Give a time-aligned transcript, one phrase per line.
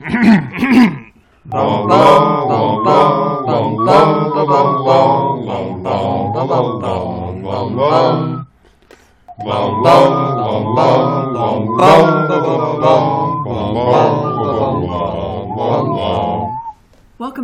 [0.00, 1.12] Welcome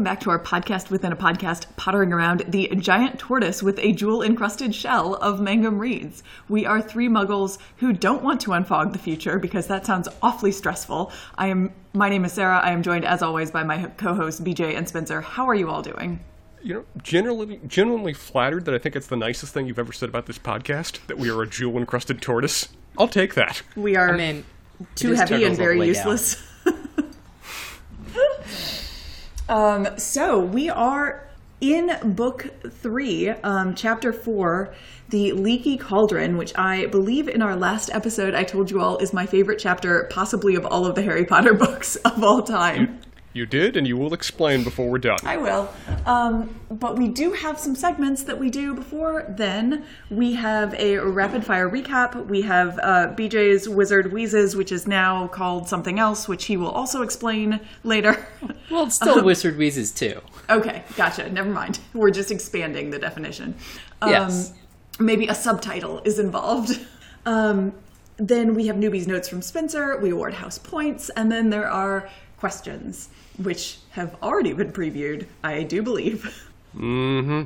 [0.05, 4.23] back to our podcast within a podcast, pottering around the giant tortoise with a jewel
[4.23, 6.23] encrusted shell of Mangum Reads.
[6.49, 10.53] We are three muggles who don't want to unfog the future because that sounds awfully
[10.53, 11.11] stressful.
[11.37, 12.59] I am my name is Sarah.
[12.59, 15.21] I am joined as always by my co-hosts BJ and Spencer.
[15.21, 16.19] How are you all doing?
[16.61, 20.09] You know, generally, genuinely flattered that I think it's the nicest thing you've ever said
[20.09, 21.07] about this podcast.
[21.07, 22.69] That we are a jewel encrusted tortoise.
[22.99, 23.63] I'll take that.
[23.77, 24.45] We are I mean,
[24.97, 26.43] too heavy and turtles all the very useless.
[29.49, 31.24] um, so we are
[31.73, 34.75] in book three, um, chapter four,
[35.09, 39.15] the leaky cauldron, which I believe in our last episode I told you all is
[39.15, 43.01] my favorite chapter, possibly of all of the Harry Potter books of all time.
[43.35, 45.19] You did, and you will explain before we're done.
[45.25, 45.69] I will.
[46.07, 49.85] Um, but we do have some segments that we do before then.
[50.09, 52.27] We have a rapid fire recap.
[52.27, 56.71] We have uh, BJ's Wizard Wheezes, which is now called something else, which he will
[56.71, 58.25] also explain later.
[58.71, 60.21] Well, it's still Wizard Wheezes too.
[60.49, 61.29] okay, gotcha.
[61.31, 61.81] Never mind.
[61.93, 63.55] We're just expanding the definition.
[64.01, 64.55] Um, Yes.
[64.99, 66.81] Maybe a subtitle is involved.
[67.27, 67.75] Um,
[68.17, 69.99] then we have newbies notes from Spencer.
[69.99, 72.09] We award house points, and then there are
[72.45, 75.27] questions, which have already been previewed.
[75.43, 76.47] I do believe.
[76.77, 77.45] Mm-hmm.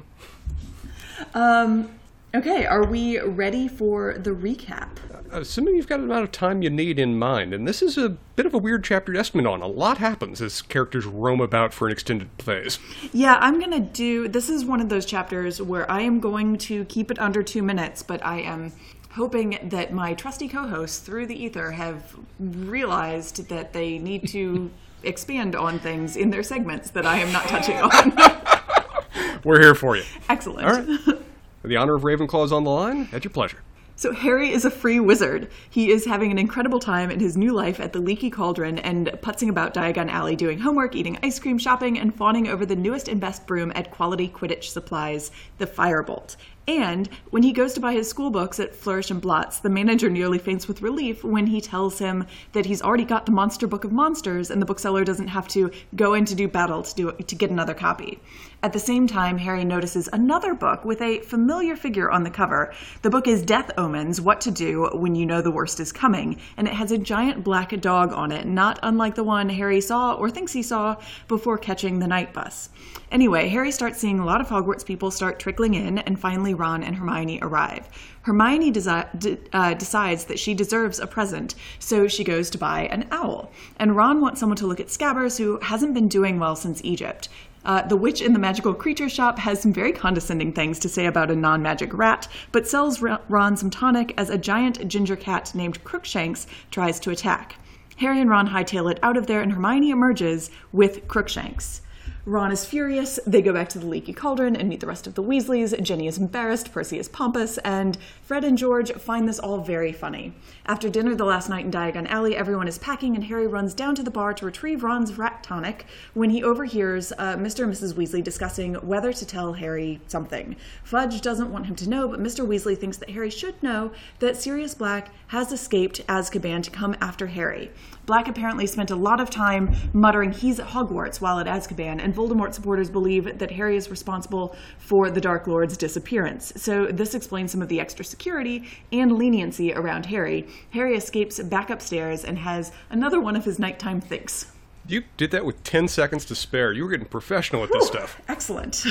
[1.38, 1.88] Um,
[2.34, 4.88] okay, are we ready for the recap?
[5.30, 8.08] Assuming you've got the amount of time you need in mind, and this is a
[8.08, 9.62] bit of a weird chapter to estimate on.
[9.62, 12.80] A lot happens as characters roam about for an extended phase.
[13.12, 14.26] Yeah, I'm gonna do.
[14.26, 17.62] This is one of those chapters where I am going to keep it under two
[17.62, 18.72] minutes, but I am
[19.10, 25.54] hoping that my trusty co-hosts through the ether have realized that they need to expand
[25.54, 29.40] on things in their segments that I am not touching on.
[29.44, 30.04] We're here for you.
[30.28, 30.66] Excellent.
[30.66, 31.18] All right.
[31.64, 33.08] The honor of Ravenclaw is on the line.
[33.12, 33.58] At your pleasure.
[33.98, 35.50] So Harry is a free wizard.
[35.68, 39.08] He is having an incredible time in his new life at the Leaky Cauldron and
[39.22, 43.08] putzing about Diagon Alley doing homework, eating ice cream, shopping, and fawning over the newest
[43.08, 46.36] and best broom at Quality Quidditch Supplies, the Firebolt.
[46.68, 50.10] And when he goes to buy his school books at Flourish and Blotts, the manager
[50.10, 53.84] nearly faints with relief when he tells him that he's already got the Monster Book
[53.84, 57.12] of Monsters and the bookseller doesn't have to go in to do battle to do
[57.12, 58.20] to get another copy.
[58.60, 62.74] At the same time, Harry notices another book with a familiar figure on the cover.
[63.02, 66.40] The book is Death Omens What to Do When You Know the Worst is Coming,
[66.56, 70.14] and it has a giant black dog on it, not unlike the one Harry saw
[70.14, 70.96] or thinks he saw
[71.28, 72.70] before catching the Knight Bus.
[73.12, 76.82] Anyway, Harry starts seeing a lot of Hogwarts people start trickling in, and finally Ron
[76.82, 77.88] and Hermione arrive.
[78.22, 82.86] Hermione desi- d- uh, decides that she deserves a present, so she goes to buy
[82.86, 83.52] an owl.
[83.76, 87.28] And Ron wants someone to look at Scabbers, who hasn't been doing well since Egypt.
[87.64, 91.06] Uh, the witch in the magical creature shop has some very condescending things to say
[91.06, 95.54] about a non magic rat, but sells Ron some tonic as a giant ginger cat
[95.54, 97.56] named Crookshanks tries to attack.
[97.96, 101.82] Harry and Ron hightail it out of there, and Hermione emerges with Crookshanks.
[102.28, 103.18] Ron is furious.
[103.26, 105.80] They go back to the leaky cauldron and meet the rest of the Weasleys.
[105.82, 110.34] Ginny is embarrassed, Percy is pompous, and Fred and George find this all very funny.
[110.68, 113.94] After dinner the last night in Diagon Alley, everyone is packing, and Harry runs down
[113.94, 117.64] to the bar to retrieve Ron's rat tonic when he overhears uh, Mr.
[117.64, 117.94] and Mrs.
[117.94, 120.56] Weasley discussing whether to tell Harry something.
[120.84, 122.46] Fudge doesn't want him to know, but Mr.
[122.46, 127.28] Weasley thinks that Harry should know that Sirius Black has escaped Azkaban to come after
[127.28, 127.70] Harry.
[128.04, 132.14] Black apparently spent a lot of time muttering he's at Hogwarts while at Azkaban, and
[132.14, 136.52] Voldemort supporters believe that Harry is responsible for the Dark Lord's disappearance.
[136.56, 140.46] So this explains some of the extra security and leniency around Harry.
[140.70, 144.52] Harry escapes back upstairs and has another one of his nighttime thinks.
[144.86, 146.72] You did that with 10 seconds to spare.
[146.72, 148.20] You were getting professional at this stuff.
[148.28, 148.84] Excellent.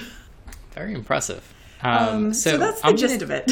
[0.72, 1.54] Very impressive.
[1.82, 3.52] Um, Um, so, so, that's the I'm gist gonna, of it.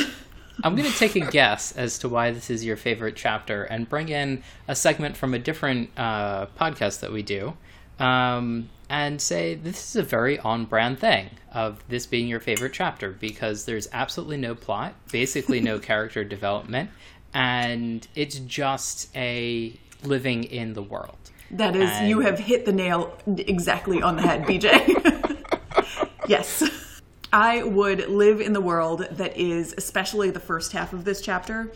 [0.63, 3.89] I'm going to take a guess as to why this is your favorite chapter and
[3.89, 7.55] bring in a segment from a different uh, podcast that we do
[7.99, 12.73] um, and say this is a very on brand thing of this being your favorite
[12.73, 16.89] chapter because there's absolutely no plot, basically no character development,
[17.35, 21.17] and it's just a living in the world.
[21.51, 26.07] That is, you have hit the nail exactly on the head, BJ.
[26.27, 26.63] yes.
[27.31, 31.71] I would live in the world that is, especially the first half of this chapter,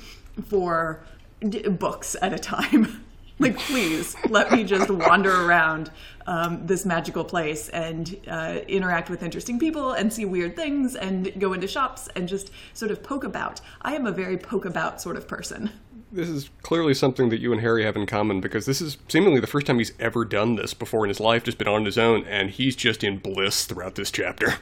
[0.47, 1.03] for
[1.47, 3.05] d- books at a time.
[3.39, 5.91] Like, please let me just wander around
[6.27, 11.31] um, this magical place and uh, interact with interesting people and see weird things and
[11.39, 13.61] go into shops and just sort of poke about.
[13.81, 15.71] I am a very poke about sort of person.
[16.11, 19.39] This is clearly something that you and Harry have in common because this is seemingly
[19.39, 21.97] the first time he's ever done this before in his life, just been on his
[21.97, 24.55] own, and he's just in bliss throughout this chapter.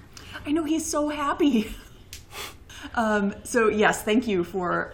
[0.45, 1.73] I know he's so happy.
[2.93, 4.93] Um, so yes, thank you for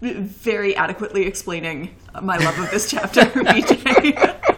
[0.00, 4.34] very adequately explaining my love of this chapter, BJ.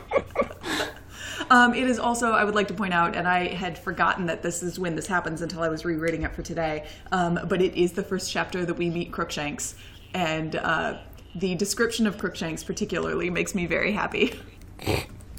[1.51, 4.41] Um, it is also, I would like to point out, and I had forgotten that
[4.41, 7.75] this is when this happens until I was rereading it for today, um, but it
[7.75, 9.75] is the first chapter that we meet Crookshanks.
[10.15, 10.99] And uh,
[11.35, 14.39] the description of Crookshanks, particularly, makes me very happy.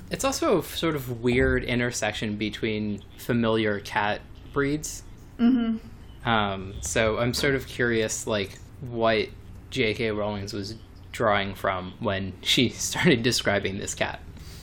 [0.09, 4.19] It's also a sort of weird intersection between familiar cat
[4.51, 5.03] breeds.
[5.39, 6.27] Mm-hmm.
[6.27, 9.29] Um, so I'm sort of curious, like, what
[9.71, 10.11] J.K.
[10.11, 10.75] Rowling's was
[11.11, 14.19] drawing from when she started describing this cat.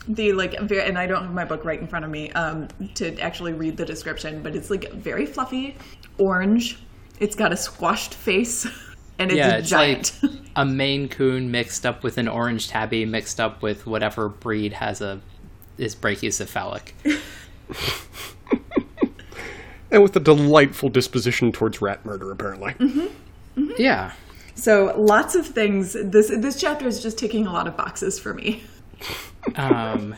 [0.06, 2.68] the like very, and I don't have my book right in front of me um,
[2.94, 5.76] to actually read the description, but it's like very fluffy,
[6.18, 6.78] orange.
[7.18, 8.64] It's got a squashed face,
[9.18, 10.18] and it's yeah, a it's giant.
[10.22, 14.74] like a Maine Coon mixed up with an orange tabby mixed up with whatever breed
[14.74, 15.20] has a
[15.76, 16.92] is brachycephalic.
[19.90, 22.74] And with a delightful disposition towards rat murder, apparently.
[23.78, 24.12] Yeah.
[24.58, 25.92] So lots of things.
[25.94, 28.62] This this chapter is just ticking a lot of boxes for me.
[29.56, 30.16] Um,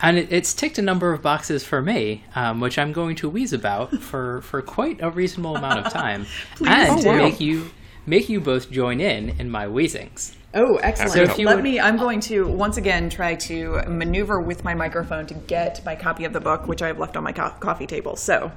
[0.00, 3.28] and it, it's ticked a number of boxes for me, um, which I'm going to
[3.28, 6.26] wheeze about for, for quite a reasonable amount of time,
[6.66, 7.12] and do.
[7.16, 7.70] make you
[8.06, 10.34] make you both join in in my wheezings.
[10.54, 11.12] Oh, excellent.
[11.12, 14.64] So if you Let would- me, I'm going to once again try to maneuver with
[14.64, 17.32] my microphone to get my copy of the book, which I have left on my
[17.32, 18.16] co- coffee table.
[18.16, 18.50] So,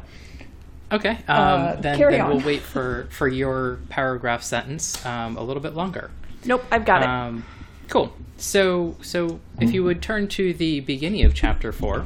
[0.91, 2.29] Okay, um, Uh, then, carry then on.
[2.35, 6.11] we'll wait for, for your paragraph sentence um, a little bit longer.
[6.45, 7.07] nope, I've got it.
[7.07, 7.45] Um,
[7.87, 8.13] cool.
[8.37, 12.05] So, so if you would turn to the beginning of chapter four,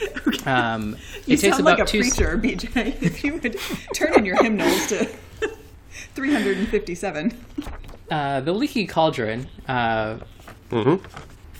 [0.46, 0.96] um,
[1.26, 2.00] you it takes sound about like a two.
[2.00, 3.02] s- preacher, BJ.
[3.02, 3.56] If you would
[3.94, 5.08] turn in your hymnals to
[6.14, 7.38] 357.
[8.10, 10.18] Uh, the leaky cauldron, uh,
[10.70, 11.04] Mm-hmm.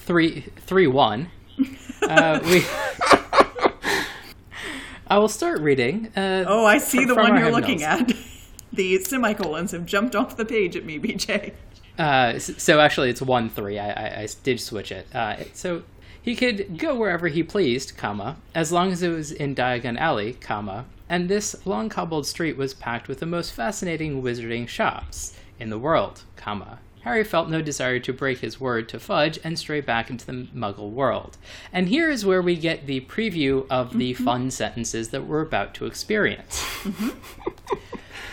[0.05, 1.31] three three one.
[2.03, 2.65] Uh, we.
[5.09, 6.11] I will start reading.
[6.17, 8.13] Uh, Oh, I see the From one you're looking at.
[8.73, 11.55] The semicolons have jumped off the page at me, BJ.
[11.99, 13.79] Uh, so actually, it's one three.
[13.79, 15.07] I, I, I did switch it.
[15.15, 15.83] Uh, so
[16.21, 20.35] he could go wherever he pleased, comma, as long as it was in Diagon Alley,
[20.35, 25.71] comma, and this long cobbled street was packed with the most fascinating wizarding shops in
[25.71, 26.81] the world, comma.
[27.07, 30.33] Harry felt no desire to break his word to Fudge and stray back into the
[30.53, 31.39] Muggle world.
[31.73, 35.73] And here is where we get the preview of the fun sentences that we're about
[35.75, 36.65] to experience.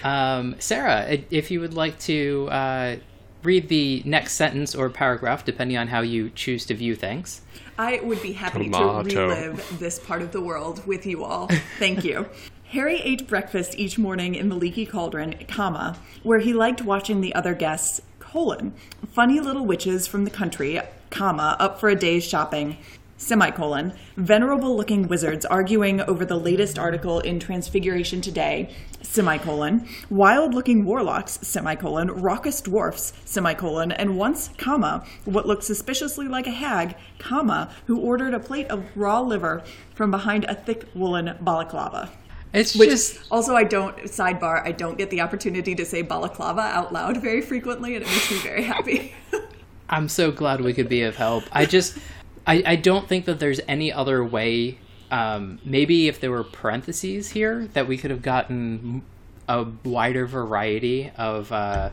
[0.03, 2.95] Um, Sarah, if you would like to uh,
[3.43, 7.41] read the next sentence or paragraph, depending on how you choose to view things.
[7.77, 9.03] I would be happy Tomato.
[9.03, 11.47] to relive this part of the world with you all.
[11.79, 12.27] Thank you.
[12.73, 17.33] Harry ate breakfast each morning in the leaky cauldron, comma, where he liked watching the
[17.35, 18.01] other guests,
[18.33, 18.73] colon,
[19.11, 20.81] funny little witches from the country,
[21.11, 22.75] comma, up for a day's shopping,
[23.15, 30.83] semicolon, venerable looking wizards arguing over the latest article in Transfiguration Today, semicolon, wild looking
[30.83, 37.71] warlocks, semicolon, raucous dwarfs, semicolon, and once, comma, what looked suspiciously like a hag, comma,
[37.85, 39.61] who ordered a plate of raw liver
[39.93, 42.09] from behind a thick woolen balaclava.
[42.53, 46.61] It's Which just also I don't sidebar, I don't get the opportunity to say balaclava
[46.61, 49.15] out loud very frequently and it makes me very happy.
[49.89, 51.43] I'm so glad we could be of help.
[51.51, 51.97] I just
[52.45, 54.77] I, I don't think that there's any other way.
[55.09, 59.03] Um, maybe if there were parentheses here, that we could have gotten
[59.47, 61.91] a wider variety of uh,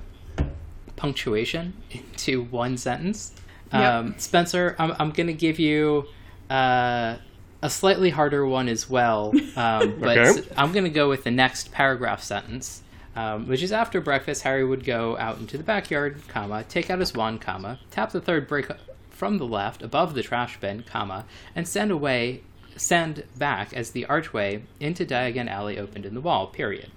[0.96, 3.32] punctuation into one sentence.
[3.72, 3.82] Yep.
[3.82, 6.06] Um, Spencer, I'm, I'm going to give you
[6.48, 7.16] uh,
[7.62, 10.40] a slightly harder one as well, um, but Okay.
[10.40, 12.82] s- I'm going to go with the next paragraph sentence,
[13.16, 14.42] um, which is after breakfast.
[14.42, 18.20] Harry would go out into the backyard, comma, take out his wand, comma, tap the
[18.20, 18.68] third brick
[19.10, 22.40] from the left above the trash bin, comma, and send away,
[22.76, 26.46] send back as the archway into Diagon Alley opened in the wall.
[26.46, 26.90] Period.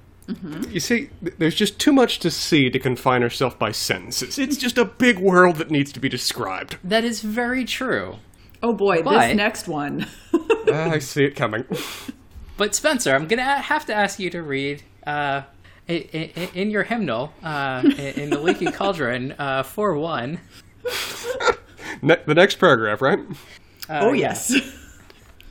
[0.69, 4.39] You see, there's just too much to see to confine ourselves by sentences.
[4.39, 6.77] It's just a big world that needs to be described.
[6.81, 8.15] That is very true.
[8.63, 10.07] Oh boy, But- this next one.
[10.73, 11.65] I see it coming.
[12.57, 15.41] But Spencer, I'm gonna have to ask you to read uh,
[15.89, 20.39] i- i- in your hymnal uh, in in the Leaky Cauldron uh, four one.
[22.01, 23.19] Ne- the next paragraph, right?
[23.89, 24.53] oh yes.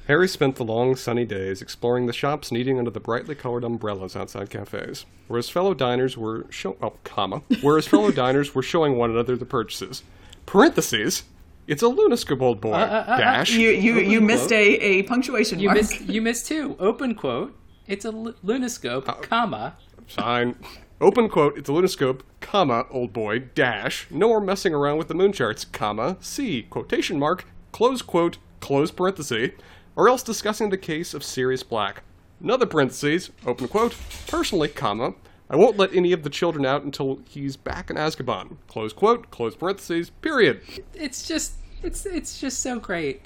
[0.09, 4.16] Harry spent the long sunny days exploring the shops kneading under the brightly colored umbrellas
[4.16, 8.62] outside cafes, where his fellow diners were show- oh, comma, where his fellow diners were
[8.62, 10.02] showing one another the purchases.
[10.45, 11.23] Parentheses.
[11.66, 12.73] It's a Lunoscope, old boy.
[12.73, 12.76] uh,
[13.07, 13.52] uh, Dash.
[13.52, 15.78] You you you Open missed a, a punctuation You mark.
[15.78, 16.76] missed you missed two.
[16.78, 17.57] Open quote.
[17.87, 19.75] It's a lu- lunoscope, comma.
[20.09, 20.57] Sign.
[21.00, 25.14] Open quote, it's a lunoscope, comma, old boy, dash, no more messing around with the
[25.14, 29.50] moon charts, comma, C, quotation mark, close quote, close parenthesis,
[29.97, 32.02] or else discussing the case of Sirius Black.
[32.40, 33.97] Another parentheses, open quote,
[34.28, 35.14] personally, comma,
[35.52, 39.30] I won't let any of the children out until he's back in Azkaban, close quote,
[39.30, 40.62] close parentheses, period.
[40.94, 43.23] It's just it's it's just so great.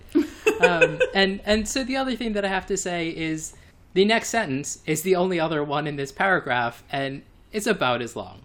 [0.60, 3.54] um, and and so the other thing that I have to say is
[3.94, 8.16] the next sentence is the only other one in this paragraph, and it's about as
[8.16, 8.42] long.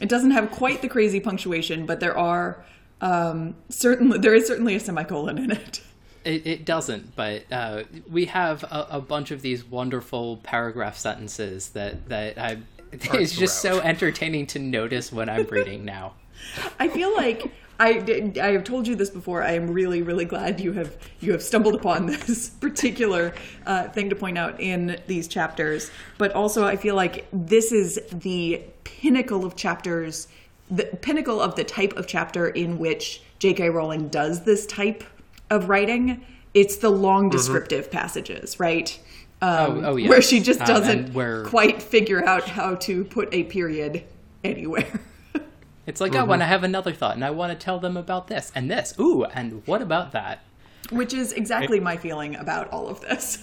[0.00, 2.64] It doesn't have quite the crazy punctuation, but there are
[3.00, 5.80] um, certainly there is certainly a semicolon in it.
[6.24, 11.70] It, it doesn't, but uh, we have a, a bunch of these wonderful paragraph sentences
[11.70, 12.58] that that I.
[13.04, 16.14] It's just so entertaining to notice when I'm reading now.
[16.78, 19.42] I feel like I did- I have told you this before.
[19.42, 23.34] I am really really glad you have you have stumbled upon this particular
[23.66, 25.90] uh, thing to point out in these chapters.
[26.18, 30.28] But also, I feel like this is the pinnacle of chapters,
[30.70, 33.70] the pinnacle of the type of chapter in which J.K.
[33.70, 35.04] Rowling does this type
[35.50, 36.24] of writing.
[36.54, 38.98] It's the long descriptive passages, right?
[39.42, 40.08] Um, Oh, oh, yeah.
[40.08, 44.04] Where she just Um, doesn't and where- quite figure out how to put a period
[44.44, 45.00] anywhere.
[45.86, 48.26] It's like, oh, when I have another thought and I want to tell them about
[48.26, 48.92] this and this.
[48.98, 50.42] Ooh, and what about that?
[50.90, 53.38] Which is exactly my feeling about all of this.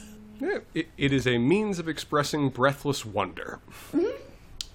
[0.73, 3.59] It, it is a means of expressing breathless wonder.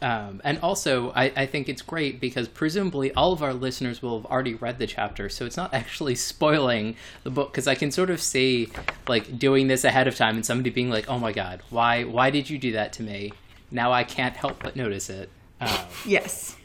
[0.00, 4.20] Um, and also, I, I think it's great because presumably all of our listeners will
[4.20, 7.50] have already read the chapter, so it's not actually spoiling the book.
[7.52, 8.68] Because I can sort of see,
[9.08, 12.30] like, doing this ahead of time and somebody being like, "Oh my god, why why
[12.30, 13.32] did you do that to me?"
[13.70, 15.30] Now I can't help but notice it.
[15.60, 16.56] Um, Yes.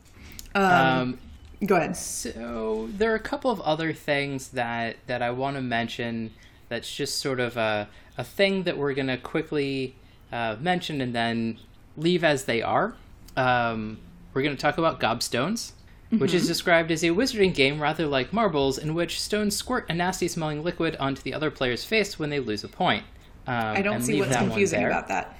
[0.54, 1.18] um,
[1.64, 1.96] Go ahead.
[1.96, 6.32] So there are a couple of other things that that I want to mention.
[6.68, 7.88] That's just sort of a
[8.18, 9.96] a thing that we're gonna quickly
[10.32, 11.58] uh, mention and then
[11.96, 12.94] leave as they are.
[13.36, 13.98] Um,
[14.34, 15.72] we're gonna talk about gobstones,
[16.10, 19.94] which is described as a wizarding game rather like marbles, in which stones squirt a
[19.94, 23.04] nasty-smelling liquid onto the other player's face when they lose a point.
[23.46, 24.90] Um, I don't see what's confusing there.
[24.90, 25.36] about that.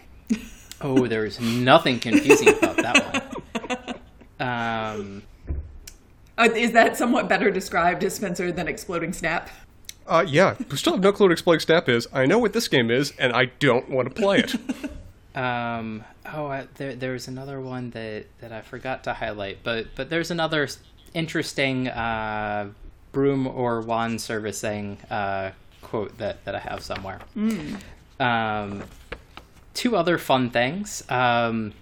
[0.81, 3.23] Oh, there's nothing confusing about that one.
[4.39, 5.23] Um,
[6.37, 9.49] Uh, is that somewhat better described as Spencer than exploding snap?
[10.07, 12.07] Uh, yeah, we still have no clue what Exploding Snap is.
[12.13, 14.55] I know what this game is, and I don't want to play it.
[15.35, 16.03] Um.
[16.33, 20.31] Oh, I, there there's another one that that I forgot to highlight, but but there's
[20.31, 20.69] another
[21.15, 22.69] interesting uh,
[23.13, 25.51] broom or wand servicing uh,
[25.83, 27.21] quote that that I have somewhere.
[28.19, 28.83] Um,
[29.75, 31.03] two other fun things.
[31.11, 31.73] Um,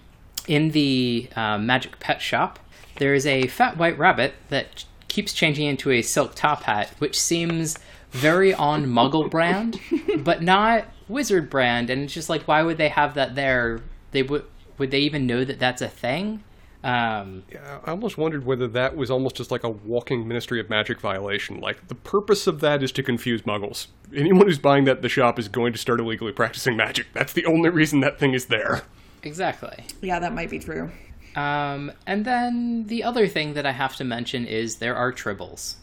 [0.47, 2.59] in the uh, Magic Pet Shop,
[2.97, 7.19] there is a fat white rabbit that keeps changing into a silk top hat, which
[7.19, 7.77] seems
[8.11, 9.79] very on Muggle brand,
[10.19, 11.89] but not Wizard brand.
[11.89, 13.81] And it's just like, why would they have that there?
[14.15, 14.45] They would
[14.77, 16.43] would they even know that that's a thing?
[16.83, 20.69] Um, Yeah, I almost wondered whether that was almost just like a walking Ministry of
[20.69, 21.59] Magic violation.
[21.59, 23.87] Like, the purpose of that is to confuse muggles.
[24.15, 27.07] Anyone who's buying that at the shop is going to start illegally practicing magic.
[27.13, 28.83] That's the only reason that thing is there.
[29.23, 29.83] exactly.
[30.01, 30.91] Yeah, that might be true.
[31.35, 35.75] Um, and then the other thing that I have to mention is there are tribbles.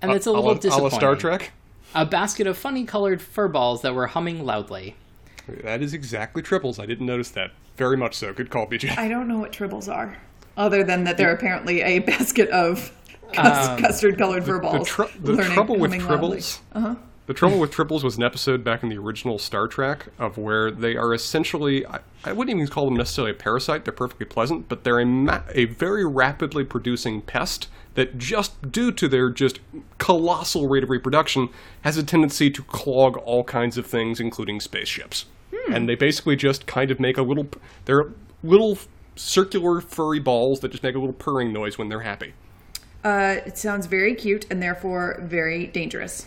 [0.00, 0.90] And it's a little a la, a.
[0.90, 1.52] Star Trek?
[1.94, 4.96] A basket of funny colored fur balls that were humming loudly.
[5.48, 6.78] That is exactly tribbles.
[6.78, 7.50] I didn't notice that.
[7.76, 8.32] Very much so.
[8.32, 8.96] Good call, BJ.
[8.96, 10.16] I don't know what tribbles are,
[10.56, 12.92] other than that they're apparently a basket of
[13.32, 14.78] cus- um, custard-colored verballs.
[14.80, 16.38] the tr- the learning- trouble with loudly.
[16.38, 16.58] tribbles.
[16.72, 16.94] Uh-huh.
[17.26, 20.70] The trouble with tribbles was an episode back in the original Star Trek of where
[20.70, 21.86] they are essentially.
[21.86, 23.86] I, I wouldn't even call them necessarily a parasite.
[23.86, 28.92] They're perfectly pleasant, but they're a ma- a very rapidly producing pest that just due
[28.92, 29.60] to their just
[29.96, 31.48] colossal rate of reproduction
[31.80, 35.24] has a tendency to clog all kinds of things, including spaceships.
[35.70, 37.48] And they basically just kind of make a little.
[37.84, 38.78] They're little
[39.16, 42.34] circular furry balls that just make a little purring noise when they're happy.
[43.02, 46.26] Uh, it sounds very cute and therefore very dangerous.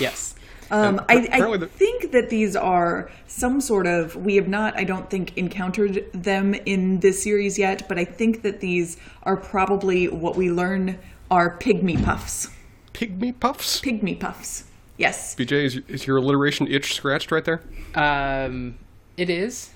[0.00, 0.34] Yes.
[0.70, 4.16] Um, I, I think that these are some sort of.
[4.16, 8.42] We have not, I don't think, encountered them in this series yet, but I think
[8.42, 10.98] that these are probably what we learn
[11.30, 12.48] are pygmy puffs.
[12.92, 13.80] Pygmy puffs.
[13.80, 14.64] Pygmy puffs.
[14.98, 15.34] Yes.
[15.36, 17.62] BJ, is, is your alliteration itch scratched right there?
[17.94, 18.78] Um,
[19.16, 19.70] it is.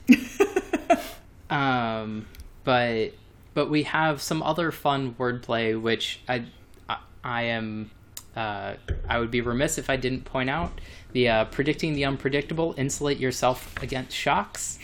[1.50, 2.26] um,
[2.64, 3.12] but
[3.54, 6.44] but we have some other fun wordplay, which I
[6.88, 7.90] I, I am.
[8.34, 8.74] Uh,
[9.08, 10.80] I would be remiss if I didn't point out
[11.12, 14.78] the uh, predicting the unpredictable, insulate yourself against shocks.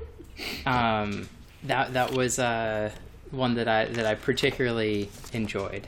[0.66, 1.28] um,
[1.64, 2.90] that that was uh,
[3.30, 5.86] one that I that I particularly enjoyed.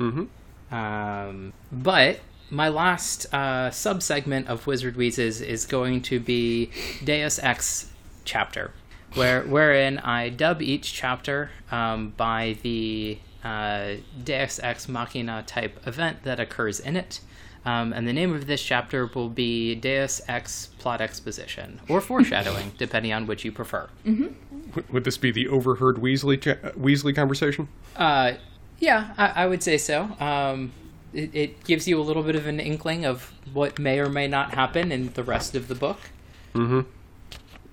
[0.00, 0.74] Mm-hmm.
[0.74, 2.20] Um, but
[2.52, 6.70] my last uh, sub segment of Wizard Wheezes is going to be
[7.02, 7.90] Deus Ex
[8.24, 8.70] chapter,
[9.14, 16.22] where wherein I dub each chapter um, by the uh, Deus Ex Machina type event
[16.24, 17.20] that occurs in it.
[17.64, 22.72] Um, and the name of this chapter will be Deus Ex Plot Exposition, or Foreshadowing,
[22.78, 23.88] depending on which you prefer.
[24.04, 24.34] W-
[24.90, 27.68] Would this be the overheard Weasley cha- Weasley conversation?
[27.96, 28.32] Uh,
[28.80, 30.02] yeah, I, I would say so.
[30.18, 30.72] Um,
[31.12, 34.28] it, it gives you a little bit of an inkling of what may or may
[34.28, 35.98] not happen in the rest of the book.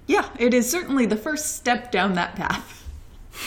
[0.08, 2.88] Yeah, it is certainly the first step down that path.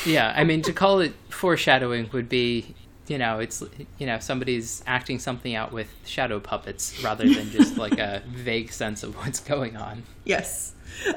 [0.06, 2.74] Yeah, I mean, to call it foreshadowing would be,
[3.08, 3.62] you know, it's,
[3.98, 8.72] you know, somebody's acting something out with shadow puppets rather than just like a vague
[8.72, 10.04] sense of what's going on.
[10.24, 10.74] Yes.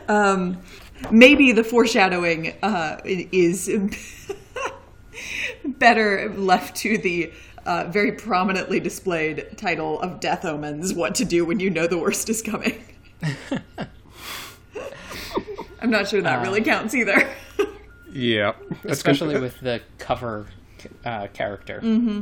[0.08, 0.58] Um,
[1.12, 3.70] maybe the foreshadowing uh, is
[5.66, 7.32] better left to the
[7.66, 11.98] uh, very prominently displayed title of Death Omens What to Do When You Know the
[11.98, 12.84] Worst is Coming.
[15.82, 17.28] I'm not sure that really counts either.
[18.16, 18.54] Yeah,
[18.86, 20.48] especially with the cover
[21.04, 21.82] uh, character.
[21.84, 22.22] Mm-hmm.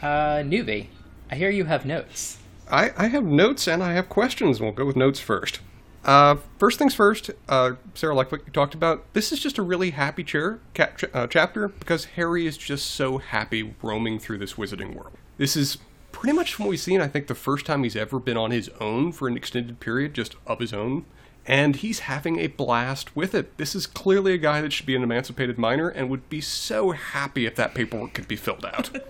[0.00, 0.86] Uh, newbie,
[1.28, 2.38] I hear you have notes.
[2.70, 4.60] I, I have notes and I have questions.
[4.60, 5.58] We'll go with notes first.
[6.08, 9.62] Uh, first things first, uh, Sarah, like what you talked about, this is just a
[9.62, 10.58] really happy chair,
[11.12, 15.18] uh, chapter because Harry is just so happy roaming through this wizarding world.
[15.36, 15.76] This is
[16.10, 18.52] pretty much from what we've seen, I think, the first time he's ever been on
[18.52, 21.04] his own for an extended period, just of his own.
[21.44, 23.58] And he's having a blast with it.
[23.58, 26.92] This is clearly a guy that should be an emancipated minor and would be so
[26.92, 28.90] happy if that paperwork could be filled out.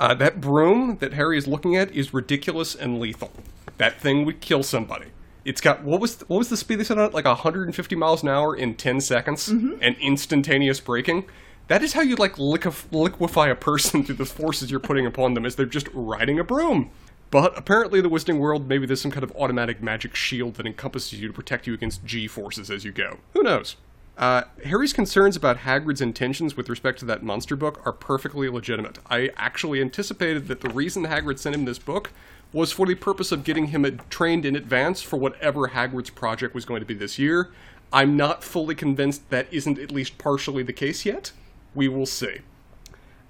[0.00, 3.30] Uh, that broom that Harry is looking at is ridiculous and lethal.
[3.76, 5.08] That thing would kill somebody.
[5.44, 7.14] It's got what was what was the speed they said on it?
[7.14, 9.48] Like 150 miles an hour in 10 seconds
[9.80, 11.26] and instantaneous braking.
[11.68, 15.34] That is how you like liquef- liquefy a person through the forces you're putting upon
[15.34, 16.90] them as they're just riding a broom.
[17.30, 21.20] But apparently, the Wizarding world, maybe there's some kind of automatic magic shield that encompasses
[21.20, 23.18] you to protect you against G forces as you go.
[23.34, 23.76] Who knows?
[24.18, 28.98] Uh, Harry's concerns about Hagrid's intentions with respect to that monster book are perfectly legitimate.
[29.08, 32.10] I actually anticipated that the reason Hagrid sent him this book
[32.52, 36.64] was for the purpose of getting him trained in advance for whatever Hagrid's project was
[36.64, 37.50] going to be this year.
[37.92, 41.32] I'm not fully convinced that isn't at least partially the case yet.
[41.74, 42.38] We will see.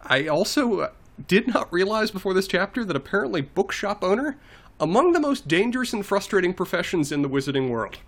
[0.03, 0.91] I also uh,
[1.27, 4.39] did not realize before this chapter that apparently bookshop owner
[4.79, 7.99] among the most dangerous and frustrating professions in the wizarding world.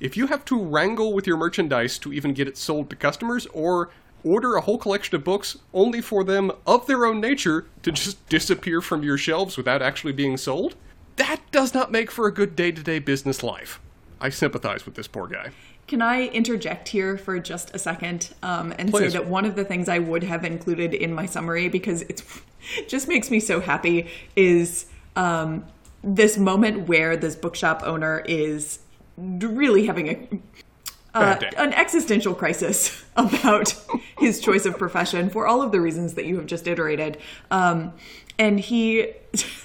[0.00, 3.46] If you have to wrangle with your merchandise to even get it sold to customers
[3.52, 3.90] or
[4.28, 8.28] order a whole collection of books only for them of their own nature to just
[8.28, 10.74] disappear from your shelves without actually being sold,
[11.16, 13.80] that does not make for a good day-to-day business life.
[14.20, 15.50] I sympathize with this poor guy.
[15.86, 19.12] Can I interject here for just a second um, and Please.
[19.12, 22.22] say that one of the things I would have included in my summary because it's
[22.76, 24.86] it just makes me so happy is
[25.16, 25.64] um,
[26.02, 28.80] this moment where this bookshop owner is
[29.16, 30.28] really having a
[31.14, 33.74] uh, an existential crisis about
[34.18, 37.18] his choice of profession for all of the reasons that you have just iterated.
[37.50, 37.92] Um,
[38.38, 39.12] and he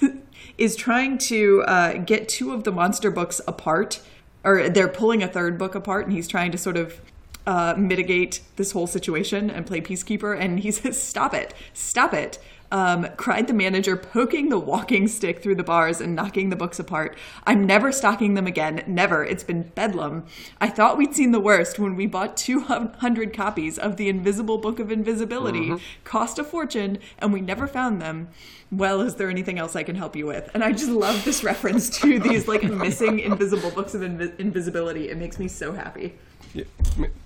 [0.58, 4.00] is trying to uh, get two of the monster books apart,
[4.42, 7.00] or they're pulling a third book apart, and he's trying to sort of
[7.46, 10.38] uh, mitigate this whole situation and play peacekeeper.
[10.38, 12.38] And he says, Stop it, stop it.
[12.72, 16.78] Um, cried the manager, poking the walking stick through the bars and knocking the books
[16.80, 17.16] apart.
[17.46, 18.82] I'm never stocking them again.
[18.86, 19.24] Never.
[19.24, 20.24] It's been bedlam.
[20.60, 24.80] I thought we'd seen the worst when we bought 200 copies of The Invisible Book
[24.80, 25.72] of Invisibility.
[26.02, 28.28] Cost a fortune, and we never found them.
[28.72, 30.50] Well, is there anything else I can help you with?
[30.52, 35.10] And I just love this reference to these like missing invisible books of invi- invisibility.
[35.10, 36.14] It makes me so happy.
[36.52, 36.64] Yeah,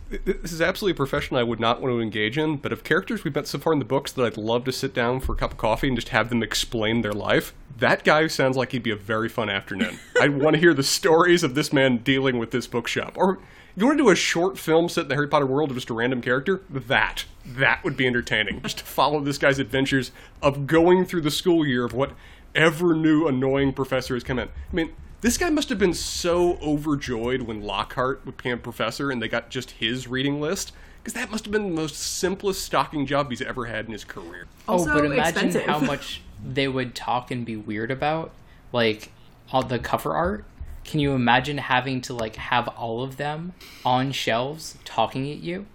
[0.09, 2.39] I mean, th- th- this is absolutely a profession I would not want to engage
[2.39, 4.73] in, but of characters we've met so far in the books that I'd love to
[4.73, 8.05] sit down for a cup of coffee and just have them explain their life, that
[8.05, 9.99] guy sounds like he'd be a very fun afternoon.
[10.21, 13.17] I want to hear the stories of this man dealing with this bookshop.
[13.17, 13.39] Or
[13.77, 15.91] you want to do a short film set in the Harry Potter world of just
[15.91, 16.63] a random character?
[16.69, 17.25] That.
[17.47, 18.63] That would be entertaining.
[18.63, 20.11] Just to follow this guy's adventures
[20.43, 24.49] of going through the school year of whatever new annoying professor has come in.
[24.49, 29.29] I mean, this guy must have been so overjoyed when Lockhart became professor and they
[29.29, 33.31] got just his reading list, because that must have been the most simplest stocking job
[33.31, 34.47] he's ever had in his career.
[34.69, 35.63] Also oh, but imagine expensive.
[35.63, 38.31] how much they would talk and be weird about,
[38.73, 39.11] like
[39.53, 40.45] all the cover art.
[40.85, 43.55] Can you imagine having to like have all of them
[43.85, 45.67] on shelves talking at you?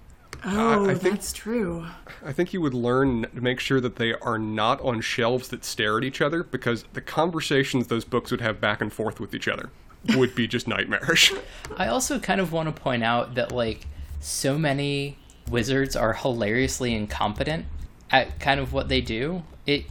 [0.45, 1.85] Oh, I think- that's true.
[2.25, 5.63] I think you would learn to make sure that they are not on shelves that
[5.63, 9.33] stare at each other, because the conversations those books would have back and forth with
[9.33, 9.69] each other
[10.15, 11.31] would be just nightmarish.
[11.77, 13.87] I also kind of want to point out that like
[14.19, 15.17] so many
[15.49, 17.65] wizards are hilariously incompetent
[18.11, 19.43] at kind of what they do.
[19.65, 19.85] It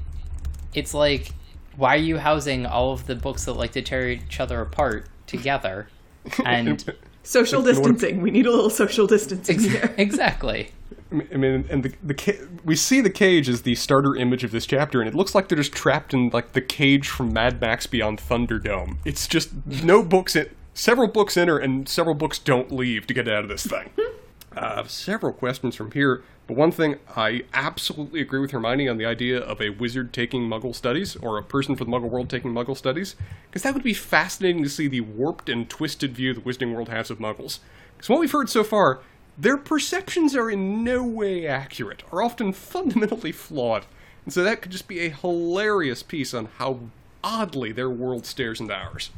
[0.75, 1.33] it's like,
[1.77, 5.07] why are you housing all of the books that like to tear each other apart
[5.27, 5.89] together?
[6.45, 6.85] And
[7.23, 8.21] Social distancing.
[8.21, 9.95] We need a little social distancing here.
[9.99, 10.73] exactly.
[11.13, 14.51] I mean, and the the ca- we see the cage as the starter image of
[14.51, 17.61] this chapter, and it looks like they're just trapped in like the cage from Mad
[17.61, 18.97] Max Beyond Thunderdome.
[19.05, 23.29] It's just no books in, several books enter, and several books don't leave to get
[23.29, 23.91] out of this thing.
[24.57, 29.07] uh, several questions from here, but one thing I absolutely agree with Hermione on the
[29.07, 32.53] idea of a wizard taking Muggle studies or a person from the Muggle world taking
[32.53, 33.17] Muggle studies,
[33.49, 36.91] because that would be fascinating to see the warped and twisted view the Wizarding World
[36.91, 37.61] has of Muggles.
[37.97, 39.01] Because what we've heard so far
[39.39, 43.87] their perceptions are in no way accurate, are often fundamentally flawed.
[44.27, 46.81] And so that could just be a hilarious piece on how
[47.25, 49.09] oddly their world stares into ours.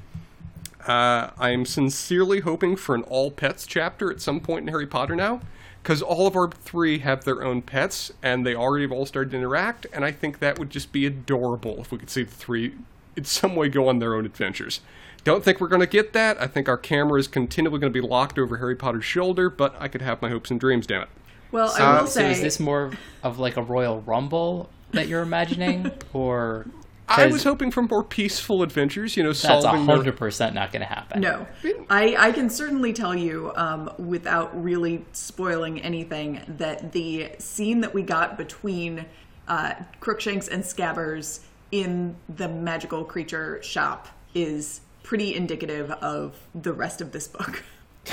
[0.86, 4.86] Uh, I am sincerely hoping for an all pets chapter at some point in Harry
[4.86, 5.40] Potter now,
[5.84, 9.32] because all of our three have their own pets, and they already have all started
[9.32, 12.30] to interact, and I think that would just be adorable if we could see the
[12.30, 12.72] three
[13.16, 14.80] in some way go on their own adventures.
[15.24, 16.40] Don't think we're going to get that.
[16.40, 19.76] I think our camera is continually going to be locked over Harry Potter's shoulder, but
[19.78, 21.08] I could have my hopes and dreams, damn it.
[21.52, 22.92] Well, I will So say is this more
[23.22, 26.64] of like a Royal Rumble that you're imagining, or
[27.08, 30.54] I 'cause was hoping for more peaceful adventures, you know, that's solving their- hundred percent
[30.54, 31.20] not going to happen?
[31.20, 31.46] No,
[31.90, 37.92] I, I can certainly tell you, um, without really spoiling anything, that the scene that
[37.92, 39.04] we got between
[39.48, 41.40] uh, Crookshanks and Scabbers
[41.70, 47.62] in the magical creature shop is pretty indicative of the rest of this book.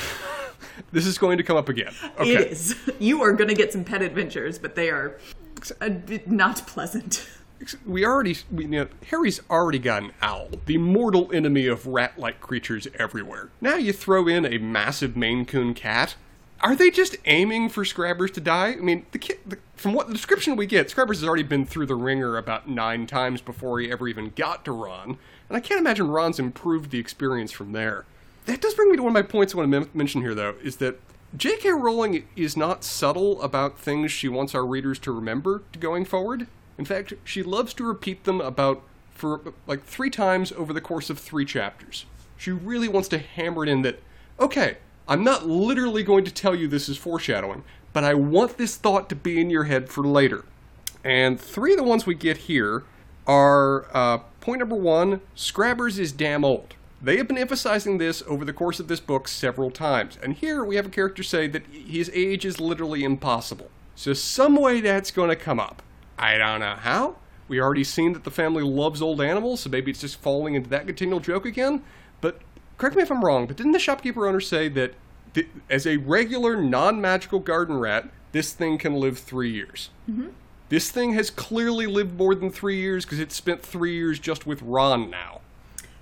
[0.94, 1.94] This is going to come up again.
[2.20, 2.32] Okay.
[2.34, 2.76] It is.
[3.00, 5.18] You are going to get some pet adventures, but they are
[5.82, 5.90] uh,
[6.26, 7.28] not pleasant.
[7.86, 12.42] We already, we, you know, Harry's already got an owl, the mortal enemy of rat-like
[12.42, 13.50] creatures everywhere.
[13.60, 16.16] Now you throw in a massive Maine Coon cat.
[16.62, 18.74] Are they just aiming for Scrabbers to die?
[18.74, 21.88] I mean, the, the from what the description we get, Scrabbers has already been through
[21.88, 25.18] the ringer about nine times before he ever even got to Ron,
[25.50, 28.06] and I can't imagine Ron's improved the experience from there.
[28.46, 30.36] That does bring me to one of my points I want to men- mention here,
[30.36, 31.00] though, is that
[31.36, 31.72] J.K.
[31.72, 36.48] Rowling is not subtle about things she wants our readers to remember going forward.
[36.82, 38.82] In fact, she loves to repeat them about
[39.14, 42.08] for like three times over the course of three chapters.
[42.38, 44.00] She really wants to hammer it in that,
[44.40, 47.64] okay, I'm not literally going to tell you this is foreshadowing,
[47.94, 50.44] but I want this thought to be in your head for later.
[51.04, 52.82] And three of the ones we get here
[53.28, 56.74] are uh, point number one Scrabbers is damn old.
[57.00, 60.66] They have been emphasizing this over the course of this book several times, and here
[60.66, 63.70] we have a character say that his age is literally impossible.
[63.96, 65.84] So, some way that's going to come up.
[66.18, 67.16] I don't know how.
[67.48, 70.70] We already seen that the family loves old animals, so maybe it's just falling into
[70.70, 71.84] that continual joke again.
[72.22, 72.40] But
[72.78, 74.94] correct me if I'm wrong, but didn't the shopkeeper owner say that
[75.34, 79.90] th- as a regular non magical garden rat, this thing can live three years?
[80.70, 84.46] This thing has clearly lived more than three years because it's spent three years just
[84.46, 85.42] with Ron now.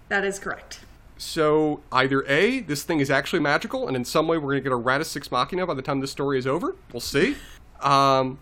[0.10, 0.82] That is correct.
[1.18, 4.70] So either A, this thing is actually magical, and in some way we're going to
[4.70, 6.76] get a Ratus Six Machina by the time this story is over.
[6.94, 7.36] We'll see.
[7.82, 8.40] Um,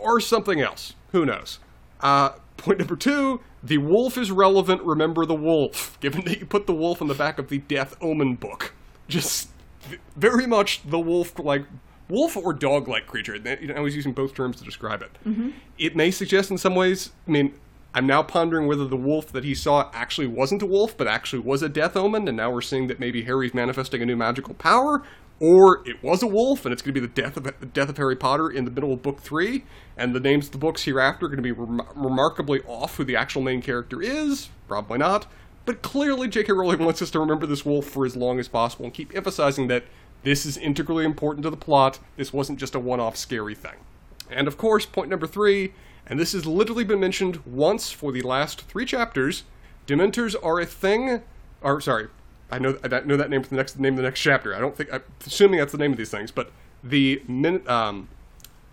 [0.00, 0.94] or something else.
[1.12, 1.58] Who knows?
[2.00, 4.82] Uh, point number two, the wolf is relevant.
[4.82, 7.96] Remember the wolf, given that you put the wolf on the back of the Death
[8.00, 8.74] Omen book.
[9.08, 9.50] Just
[10.16, 11.64] very much the wolf, like
[12.08, 13.36] wolf or dog-like creature.
[13.74, 15.10] I was using both terms to describe it.
[15.78, 17.10] It may suggest in some ways.
[17.26, 17.54] I mean,
[17.94, 21.40] I'm now pondering whether the wolf that he saw actually wasn't a wolf, but actually
[21.40, 24.54] was a death omen, and now we're seeing that maybe Harry's manifesting a new magical
[24.54, 25.02] power,
[25.40, 27.88] or it was a wolf, and it's going to be the death of the death
[27.88, 29.64] of Harry Potter in the middle of book three,
[29.96, 33.04] and the names of the books hereafter are going to be rem- remarkably off who
[33.04, 34.50] the actual main character is.
[34.68, 35.26] Probably not,
[35.64, 36.52] but clearly J.K.
[36.52, 39.68] Rowling wants us to remember this wolf for as long as possible and keep emphasizing
[39.68, 39.84] that
[40.22, 41.98] this is integrally important to the plot.
[42.16, 43.76] This wasn't just a one-off scary thing.
[44.30, 45.72] And of course, point number three,
[46.06, 49.44] and this has literally been mentioned once for the last three chapters.
[49.86, 51.22] Dementors are a thing.
[51.62, 52.08] Or sorry,
[52.50, 54.54] I know I know that name for the next name of the next chapter.
[54.54, 56.50] I don't think I'm assuming that's the name of these things, but
[56.82, 58.08] the min, um,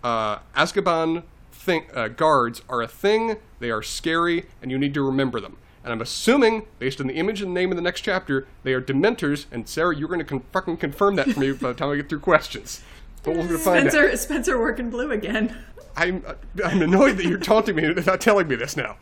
[0.02, 3.36] uh, Azkaban thing, uh, guards are a thing.
[3.60, 5.58] They are scary, and you need to remember them.
[5.84, 8.72] And I'm assuming, based on the image and the name of the next chapter, they
[8.72, 9.46] are Dementors.
[9.50, 11.96] And Sarah, you're going to con- fucking confirm that for me by the time I
[11.96, 12.82] get through questions.
[13.22, 13.92] But we're going to find out.
[13.92, 15.56] Spencer, Spencer working blue again.
[15.96, 16.24] I'm
[16.64, 18.96] I'm annoyed that you're taunting me without telling me this now.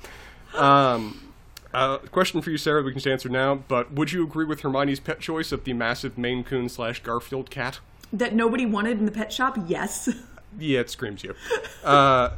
[0.55, 1.26] Um,
[1.77, 2.83] uh, question for you, Sarah.
[2.83, 3.55] We can just answer now.
[3.55, 7.51] But would you agree with Hermione's pet choice of the massive Maine Coon slash Garfield
[7.51, 7.81] cat?
[8.13, 9.59] That nobody wanted in the pet shop?
[9.67, 10.09] Yes.
[10.59, 11.35] Yeah, it screams you.
[11.85, 12.31] Uh,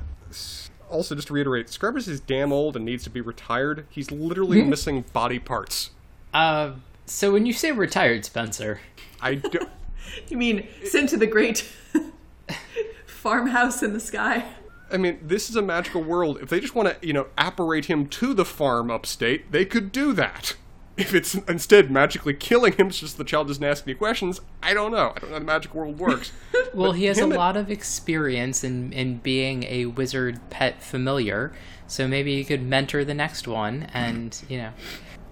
[0.90, 3.86] also, just to reiterate, Scrubbers is damn old and needs to be retired.
[3.90, 5.90] He's literally missing body parts.
[6.34, 6.72] Uh,
[7.06, 8.80] so when you say retired, Spencer,
[9.20, 9.68] I don't.
[10.28, 11.70] You mean sent to the great
[13.06, 14.46] farmhouse in the sky?
[14.90, 16.38] I mean, this is a magical world.
[16.40, 19.92] If they just want to, you know, apparate him to the farm upstate, they could
[19.92, 20.56] do that.
[20.96, 24.40] If it's instead magically killing him, it's just the child doesn't ask any questions.
[24.62, 25.12] I don't know.
[25.14, 26.32] I don't know how the magic world works.
[26.74, 31.50] Well, he has a and- lot of experience in, in being a wizard pet familiar,
[31.86, 34.72] so maybe you could mentor the next one and, you know,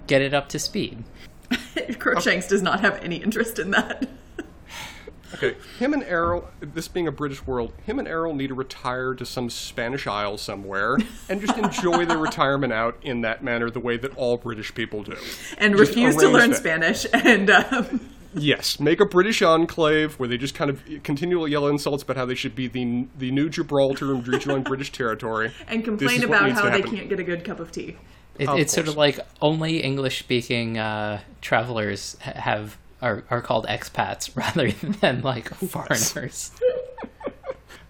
[0.06, 1.04] get it up to speed.
[1.98, 4.08] Crookshanks does not have any interest in that.
[5.36, 9.14] Okay, him and Errol, this being a British world, him and Errol need to retire
[9.14, 10.96] to some Spanish isle somewhere
[11.28, 15.02] and just enjoy their retirement out in that manner, the way that all British people
[15.02, 15.16] do.
[15.58, 16.56] And Just refuse to learn that.
[16.56, 18.00] Spanish and um,
[18.38, 22.26] Yes, make a British enclave where they just kind of continually yell insults about how
[22.26, 25.52] they should be the the new Gibraltar and rejoin British territory.
[25.68, 27.96] and complain about how they can't get a good cup of tea.
[28.38, 33.42] It, Of it's sort of like only English speaking uh, travelers ha- have are, are
[33.42, 36.52] called expats rather than like foreigners.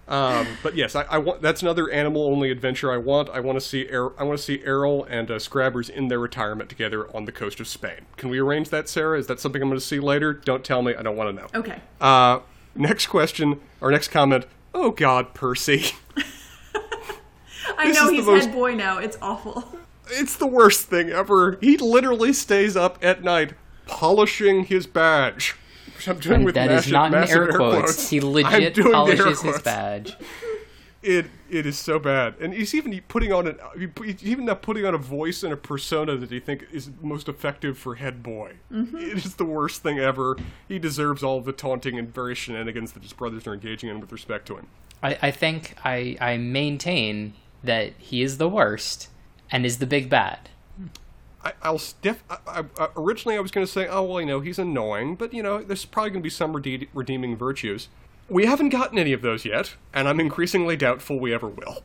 [0.09, 3.29] Um, but yes, I, I want that's another animal-only adventure I want.
[3.31, 6.21] I want to see er, I want to see Errol and uh, Scrabbers in their
[6.21, 8.07] retirement together on the coast of Spain.
[8.16, 9.19] Can we arrange that, Sarah?
[9.19, 10.33] Is that something I'm going to see later?
[10.33, 10.95] Don't tell me.
[10.95, 11.49] I don't want to know.
[11.59, 11.81] Okay.
[12.01, 12.40] Uh,
[12.77, 14.47] next question or next comment.
[14.73, 15.87] Oh God, Percy.
[17.77, 18.99] I this know he's most- head boy now.
[18.99, 19.64] It's awful.
[20.09, 21.59] It's the worst thing ever.
[21.61, 23.55] He literally stays up at night
[23.87, 25.55] polishing his badge.
[25.96, 28.11] Which I'm doing with That is massive, not in massive air quotes.
[28.11, 30.16] He legit polishes his badge.
[31.03, 33.59] It it is so bad, and he's even putting on an
[34.05, 37.29] he's even now putting on a voice and a persona that he think is most
[37.29, 38.55] effective for head boy.
[38.72, 38.96] Mm-hmm.
[38.96, 40.37] It is the worst thing ever.
[40.66, 44.11] He deserves all the taunting and various shenanigans that his brothers are engaging in with
[44.11, 44.66] respect to him.
[45.03, 49.09] I, I think I, I maintain that he is the worst
[49.51, 50.49] and is the big bad.
[51.46, 52.24] I, I'll stiff.
[52.28, 55.32] I, I, originally, I was going to say, oh well, you know, he's annoying, but
[55.32, 57.88] you know, there's probably going to be some rede- redeeming virtues.
[58.28, 61.85] We haven't gotten any of those yet, and I'm increasingly doubtful we ever will.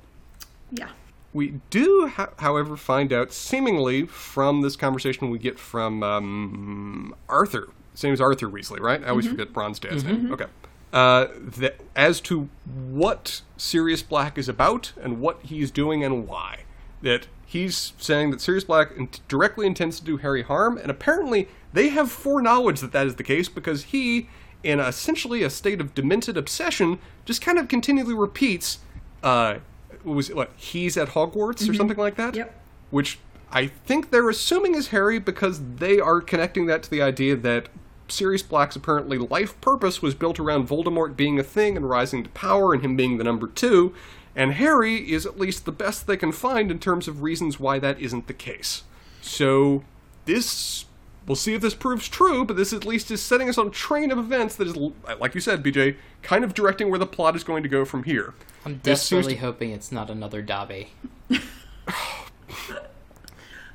[0.71, 0.89] Yeah.
[1.33, 7.69] We do, ho- however, find out seemingly from this conversation we get from um, Arthur.
[7.91, 9.03] His name is Arthur Weasley, right?
[9.03, 10.33] I always forget Ron's dad's name.
[10.33, 10.45] Okay.
[10.91, 12.49] Uh, that, as to
[12.89, 16.63] what Sirius Black is about and what he's doing and why.
[17.01, 21.47] That he's saying that Sirius Black in- directly intends to do Harry harm, and apparently
[21.73, 24.29] they have foreknowledge that that is the case because he,
[24.63, 28.79] in essentially a state of demented obsession, just kind of continually repeats
[29.23, 29.55] uh,
[30.03, 32.35] what was it, what he's at Hogwarts or something like that.
[32.35, 32.55] Yep.
[32.89, 33.19] Which
[33.51, 37.69] I think they're assuming is Harry because they are connecting that to the idea that
[38.07, 42.29] Sirius Black's apparently life purpose was built around Voldemort being a thing and rising to
[42.29, 43.93] power and him being the number two,
[44.35, 47.79] and Harry is at least the best they can find in terms of reasons why
[47.79, 48.83] that isn't the case.
[49.21, 49.83] So
[50.25, 50.85] this
[51.27, 53.71] we'll see if this proves true, but this at least is setting us on a
[53.71, 54.75] train of events that is,
[55.19, 58.03] like you said, BJ, kind of directing where the plot is going to go from
[58.03, 58.33] here.
[58.65, 60.89] I'm desperately to- hoping it's not another Dobby.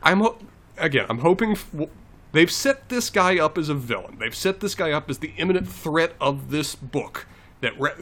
[0.03, 0.39] I'm ho-
[0.77, 1.07] again.
[1.09, 1.73] I'm hoping f-
[2.33, 4.19] they've set this guy up as a villain.
[4.19, 7.27] They've set this guy up as the imminent threat of this book.
[7.61, 7.93] That re-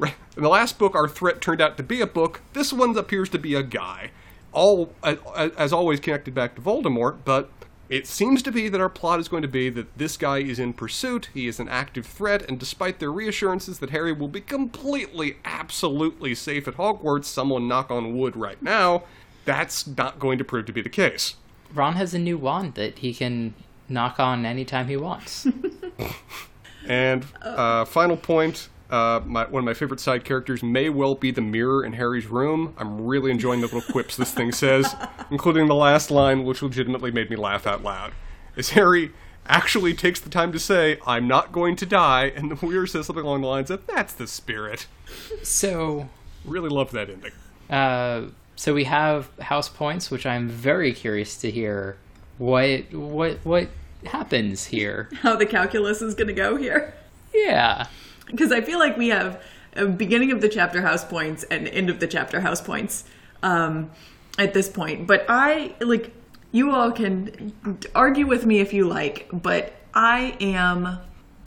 [0.00, 2.42] in the last book, our threat turned out to be a book.
[2.52, 4.10] This one appears to be a guy.
[4.52, 5.18] All as,
[5.56, 7.50] as always connected back to Voldemort, but
[7.88, 10.58] it seems to be that our plot is going to be that this guy is
[10.58, 11.28] in pursuit.
[11.34, 16.34] He is an active threat, and despite their reassurances that Harry will be completely, absolutely
[16.34, 19.04] safe at Hogwarts, someone knock on wood right now,
[19.44, 21.36] that's not going to prove to be the case.
[21.72, 23.54] Ron has a new wand that he can
[23.88, 25.46] knock on anytime he wants.
[26.88, 31.30] And uh, final point, uh, my, one of my favorite side characters may well be
[31.30, 32.74] the mirror in Harry's room.
[32.78, 34.94] I'm really enjoying the little quips this thing says,
[35.30, 38.12] including the last line, which legitimately made me laugh out loud.
[38.56, 39.12] As Harry
[39.48, 43.06] actually takes the time to say, I'm not going to die, and the mirror says
[43.06, 44.86] something along the lines of, That's the spirit.
[45.42, 46.08] so,
[46.44, 47.32] Really love that ending.
[47.70, 51.98] uh, so we have house points, which I'm very curious to hear
[52.38, 53.68] what what what
[54.04, 55.10] happens here.
[55.20, 56.94] How the calculus is going to go here.
[57.34, 57.86] Yeah.
[58.26, 59.42] Because I feel like we have
[59.74, 63.04] a beginning of the chapter house points and end of the chapter house points
[63.42, 63.90] um,
[64.38, 65.06] at this point.
[65.06, 66.12] But I, like,
[66.52, 67.52] you all can
[67.94, 70.98] argue with me if you like, but I am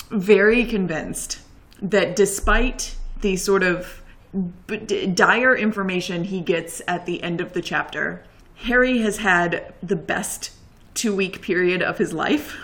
[0.10, 1.40] very convinced
[1.82, 4.02] that despite the sort of
[5.14, 8.24] dire information he gets at the end of the chapter,
[8.56, 10.52] Harry has had the best
[10.94, 12.58] two week period of his life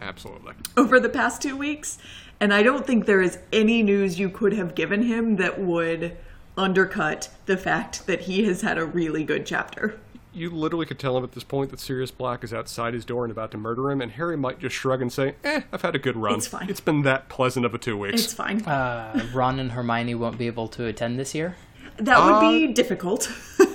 [0.00, 0.54] Absolutely.
[0.76, 1.98] over the past two weeks.
[2.40, 6.16] And I don't think there is any news you could have given him that would
[6.56, 9.98] undercut the fact that he has had a really good chapter.
[10.32, 13.24] You literally could tell him at this point that Sirius Black is outside his door
[13.24, 15.94] and about to murder him, and Harry might just shrug and say, Eh, I've had
[15.94, 16.34] a good run.
[16.34, 16.68] It's fine.
[16.68, 18.24] It's been that pleasant of a two weeks.
[18.24, 18.60] It's fine.
[18.62, 21.56] Uh, Ron and Hermione won't be able to attend this year.
[21.96, 23.32] That would be difficult.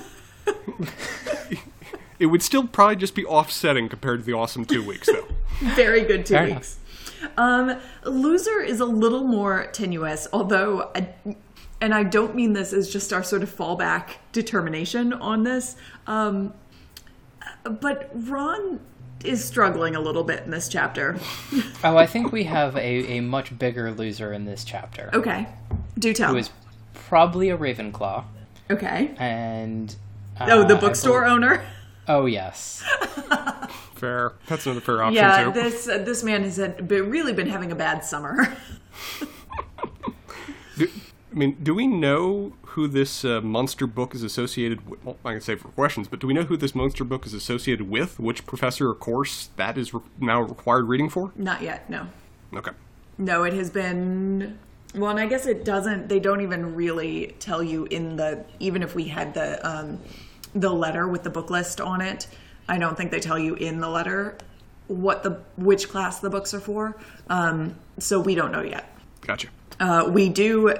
[2.22, 5.28] It would still probably just be offsetting compared to the awesome two weeks, though.
[5.74, 6.78] Very good two Fair weeks.
[7.38, 11.10] Um, loser is a little more tenuous, although, I,
[11.80, 15.76] and I don't mean this as just our sort of fallback determination on this,
[16.08, 16.54] um,
[17.64, 18.80] but Ron
[19.24, 21.18] is struggling a little bit in this chapter.
[21.84, 25.10] Oh, I think we have a, a much bigger loser in this chapter.
[25.14, 25.48] Okay,
[25.98, 26.32] do tell.
[26.32, 26.52] Who is
[26.94, 28.24] probably a Ravenclaw.
[28.70, 29.16] okay.
[29.18, 29.96] And.
[30.40, 31.64] Uh, Oh, the bookstore bel- owner.
[32.08, 32.84] Oh, yes.
[34.02, 34.34] Fair.
[34.48, 35.52] That's another fair option, Yeah, too.
[35.52, 38.58] this uh, this man has had, been, really been having a bad summer.
[40.78, 40.88] Do,
[41.32, 45.06] I mean, do we know who this uh, monster book is associated with?
[45.06, 47.34] Well, I can say for questions, but do we know who this monster book is
[47.36, 48.20] associated with?
[48.20, 51.32] Which professor or course that is re- now required reading for?
[51.36, 51.90] Not yet.
[51.90, 52.08] No.
[52.56, 52.72] Okay.
[53.20, 54.58] No, it has been.
[54.96, 56.10] Well, and I guess it doesn't.
[56.10, 58.44] They don't even really tell you in the.
[58.60, 60.00] Even if we had the um,
[60.56, 62.28] the letter with the book list on it,
[62.72, 64.38] I don't think they tell you in the letter
[64.88, 66.96] what the which class the books are for.
[67.30, 68.96] Um, so we don't know yet.
[69.20, 69.50] Gotcha.
[69.78, 70.74] Uh, we do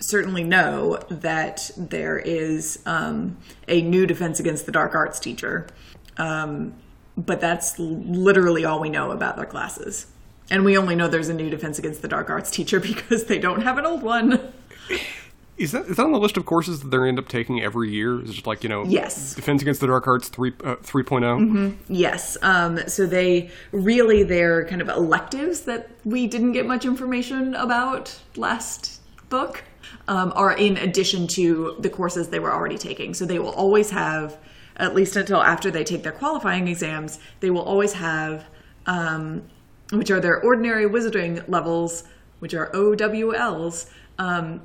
[0.00, 3.36] certainly know that there is um,
[3.68, 5.68] a new Defense Against the Dark Arts teacher,
[6.18, 6.74] um,
[7.16, 10.08] but that's literally all we know about their classes.
[10.50, 13.38] And we only know there's a new Defense Against the Dark Arts teacher because they
[13.38, 14.52] don't have an old one.
[15.56, 17.90] Is that is that on the list of courses that they end up taking every
[17.90, 18.22] year?
[18.22, 19.34] Is it just like you know, Yes.
[19.34, 21.76] Defense Against the Dark Arts three uh, 3.0?
[21.88, 22.36] Yes.
[22.42, 28.20] Um, so they really, they're kind of electives that we didn't get much information about
[28.36, 29.64] last book
[30.08, 33.14] um, are in addition to the courses they were already taking.
[33.14, 34.36] So they will always have,
[34.76, 38.44] at least until after they take their qualifying exams, they will always have,
[38.86, 39.42] um,
[39.90, 42.04] which are their ordinary wizarding levels,
[42.40, 43.88] which are OWLs.
[44.18, 44.60] Um,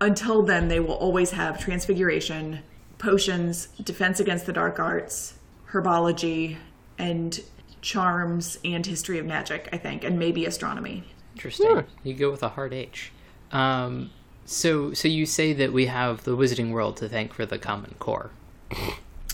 [0.00, 2.60] until then, they will always have transfiguration,
[2.98, 5.34] potions, defense against the dark arts,
[5.70, 6.56] herbology,
[6.98, 7.40] and
[7.80, 11.04] charms and history of magic, I think, and maybe astronomy.
[11.34, 11.68] Interesting.
[11.70, 11.82] Yeah.
[12.02, 13.12] You go with a hard H.
[13.52, 14.10] Um,
[14.46, 17.94] so, so you say that we have the Wizarding World to thank for the Common
[17.98, 18.30] Core.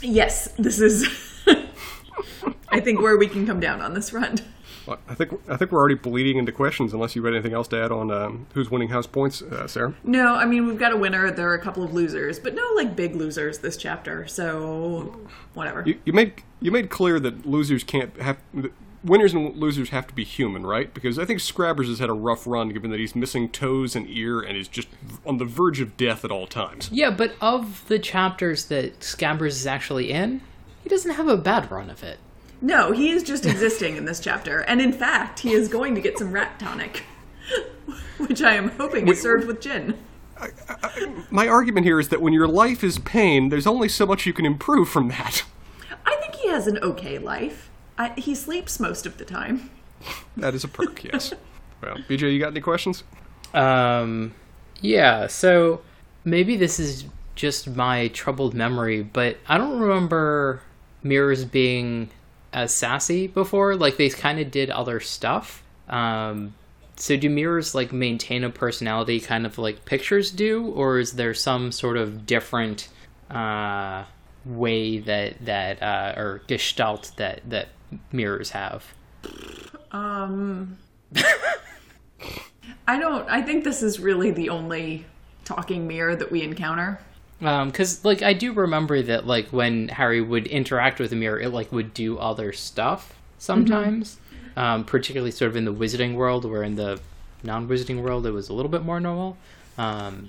[0.03, 1.07] Yes, this is,
[2.70, 4.42] I think, where we can come down on this front.
[4.90, 6.92] Well, I think I think we're already bleeding into questions.
[6.92, 9.94] Unless you had anything else to add on um, who's winning house points, uh, Sarah.
[10.03, 11.31] No, I mean, we've got a winner.
[11.31, 15.20] There are a couple of losers, but no, like, big losers this chapter, so
[15.55, 15.85] whatever.
[15.87, 18.38] You, you made you made clear that losers can't have
[19.05, 20.92] winners and losers have to be human, right?
[20.92, 24.09] Because I think Scabbers has had a rough run, given that he's missing toes and
[24.11, 24.88] ear and is just
[25.24, 26.88] on the verge of death at all times.
[26.90, 30.40] Yeah, but of the chapters that Scabbers is actually in,
[30.83, 32.18] he doesn't have a bad run of it.
[32.62, 36.01] No, he is just existing in this chapter, and in fact, he is going to
[36.01, 37.05] get some rat tonic,
[38.18, 39.96] which I am hoping is served with gin.
[41.31, 44.33] My argument here is that when your life is pain, there's only so much you
[44.33, 45.44] can improve from that.
[46.07, 47.70] I think he has an okay life.
[47.99, 49.70] I, he sleeps most of the time.
[50.37, 51.33] That is a perk, yes.
[51.83, 53.05] Well, BJ, you got any questions?
[53.55, 54.35] Um,
[54.81, 55.83] yeah, so
[56.25, 60.62] maybe this is just my troubled memory, but I don't remember
[61.03, 62.11] mirrors being
[62.52, 63.76] as sassy before.
[63.76, 65.62] Like they kind of did other stuff.
[65.88, 66.54] Um,
[66.96, 71.34] so do mirrors like maintain a personality, kind of like pictures do, or is there
[71.34, 72.88] some sort of different
[73.30, 74.04] uh,
[74.44, 77.68] way that that uh, or gestalt that that
[78.12, 78.84] mirrors have?
[79.92, 80.78] Um,
[82.86, 83.28] I don't.
[83.30, 85.06] I think this is really the only
[85.44, 87.00] talking mirror that we encounter.
[87.40, 91.50] Because like I do remember that like when Harry would interact with a mirror, it
[91.50, 94.18] like would do other stuff sometimes.
[94.57, 97.00] Um, particularly sort of in the wizarding world, where in the
[97.44, 99.37] non-wizarding world it was a little bit more normal.
[99.79, 100.29] Um,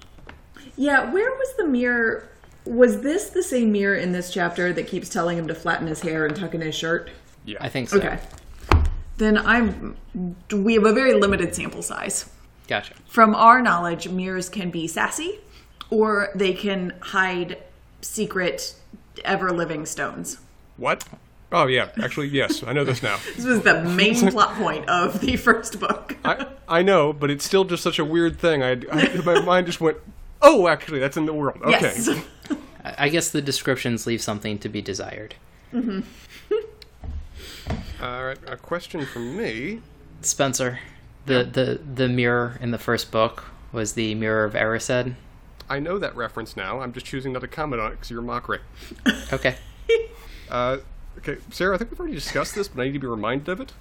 [0.77, 2.29] Yeah, where was the mirror?
[2.63, 6.01] Was this the same mirror in this chapter that keeps telling him to flatten his
[6.01, 7.09] hair and tuck in his shirt?
[7.43, 7.57] Yeah.
[7.59, 7.97] I think so.
[7.97, 8.19] Okay.
[9.17, 9.97] Then I'm.
[10.51, 12.29] We have a very limited sample size.
[12.67, 12.93] Gotcha.
[13.07, 15.39] From our knowledge, mirrors can be sassy,
[15.91, 17.57] or they can hide
[18.01, 18.73] secret,
[19.23, 20.39] ever living stones.
[20.77, 21.03] What?
[21.51, 23.19] Oh yeah, actually yes, I know this now.
[23.35, 26.17] This was the main plot point of the first book.
[26.25, 28.63] I I know, but it's still just such a weird thing.
[28.63, 29.97] I, I my mind just went,
[30.41, 31.61] oh, actually, that's in the world.
[31.61, 31.81] Okay.
[31.81, 32.09] Yes.
[32.09, 35.35] I I guess the descriptions leave something to be desired.
[35.73, 36.01] Mm-hmm.
[38.01, 39.81] All right, a question from me.
[40.21, 40.79] Spencer,
[41.25, 45.13] the the the mirror in the first book was the mirror of Erised.
[45.69, 46.81] I know that reference now.
[46.81, 48.59] I'm just choosing not to comment on it because you're mockery.
[49.33, 49.55] Okay.
[50.49, 50.79] Uh,
[51.19, 53.61] okay, Sarah, I think we've already discussed this, but I need to be reminded of
[53.61, 53.71] it.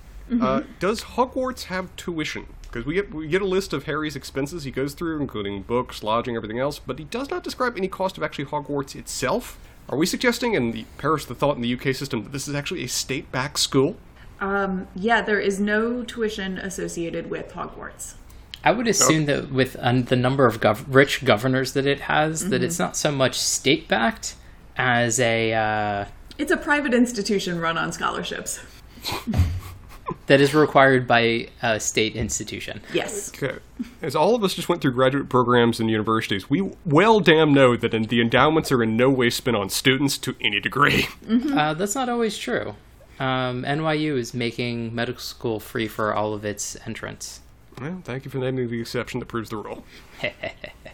[0.40, 2.46] Uh, does Hogwarts have tuition?
[2.62, 6.04] Because we get we get a list of Harry's expenses he goes through, including books,
[6.04, 9.58] lodging, everything else, but he does not describe any cost of actually Hogwarts itself.
[9.88, 12.54] Are we suggesting in the Paris the thought in the UK system that this is
[12.54, 13.96] actually a state-backed school?
[14.40, 18.14] Um, yeah, there is no tuition associated with Hogwarts.
[18.62, 22.48] I would assume that with um, the number of gov- rich governors that it has,
[22.50, 24.34] that it's not so much state backed
[24.76, 26.04] as a uh,
[26.38, 28.60] It's a private institution run on scholarships.
[30.26, 32.80] that is required by a state institution.
[32.92, 33.32] Yes.
[33.34, 33.58] Okay.
[34.02, 37.76] As all of us just went through graduate programs and universities, we well damn know
[37.76, 41.06] that in, the endowments are in no way spent on students to any degree.
[41.28, 42.74] Uh, that's not always true.
[43.18, 47.40] Um, NYU is making medical school free for all of its entrants.
[47.80, 49.84] Well, thank you for naming the exception that proves the rule.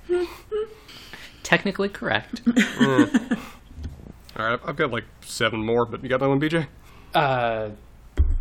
[1.43, 2.43] Technically correct.
[4.39, 6.67] All right, I've got like seven more, but you got that one, BJ?
[7.15, 7.71] Uh,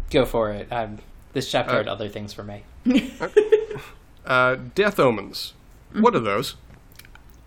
[0.10, 0.68] go for it.
[0.72, 1.00] Um,
[1.34, 2.64] this chapter had other things for me.
[4.26, 5.54] Uh, death omens.
[5.94, 6.56] What are those?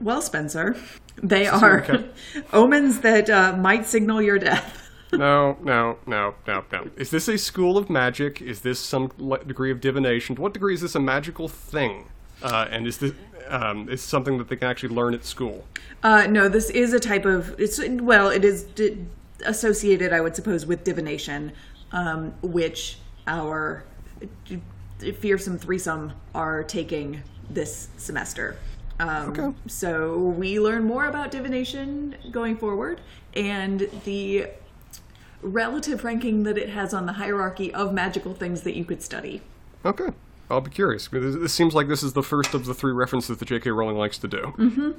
[0.01, 0.77] Well, Spencer,
[1.21, 2.09] they are okay.
[2.53, 4.88] omens that uh, might signal your death.
[5.13, 6.91] No, no, no, no, no.
[6.97, 8.43] Is this a school of magic?
[8.43, 10.37] Is this some le- degree of divination?
[10.37, 12.07] To what degree is this a magical thing?
[12.43, 13.13] Uh, and is this
[13.49, 15.65] um, is something that they can actually learn at school?
[16.03, 18.99] Uh, no, this is a type of it's well, it is di-
[19.47, 21.53] associated, I would suppose, with divination,
[21.93, 23.85] um, which our
[25.21, 28.59] fearsome threesome are taking this semester.
[29.01, 29.55] Um, Okay.
[29.69, 33.01] So we learn more about divination going forward,
[33.35, 34.49] and the
[35.43, 39.43] relative ranking that it has on the hierarchy of magical things that you could study.
[39.85, 40.09] Okay,
[40.51, 41.09] I'll be curious.
[41.09, 43.71] This, seems like this is the first of the three references that J.K.
[43.71, 44.55] Rowling likes to do.
[44.57, 44.91] Mm-hmm.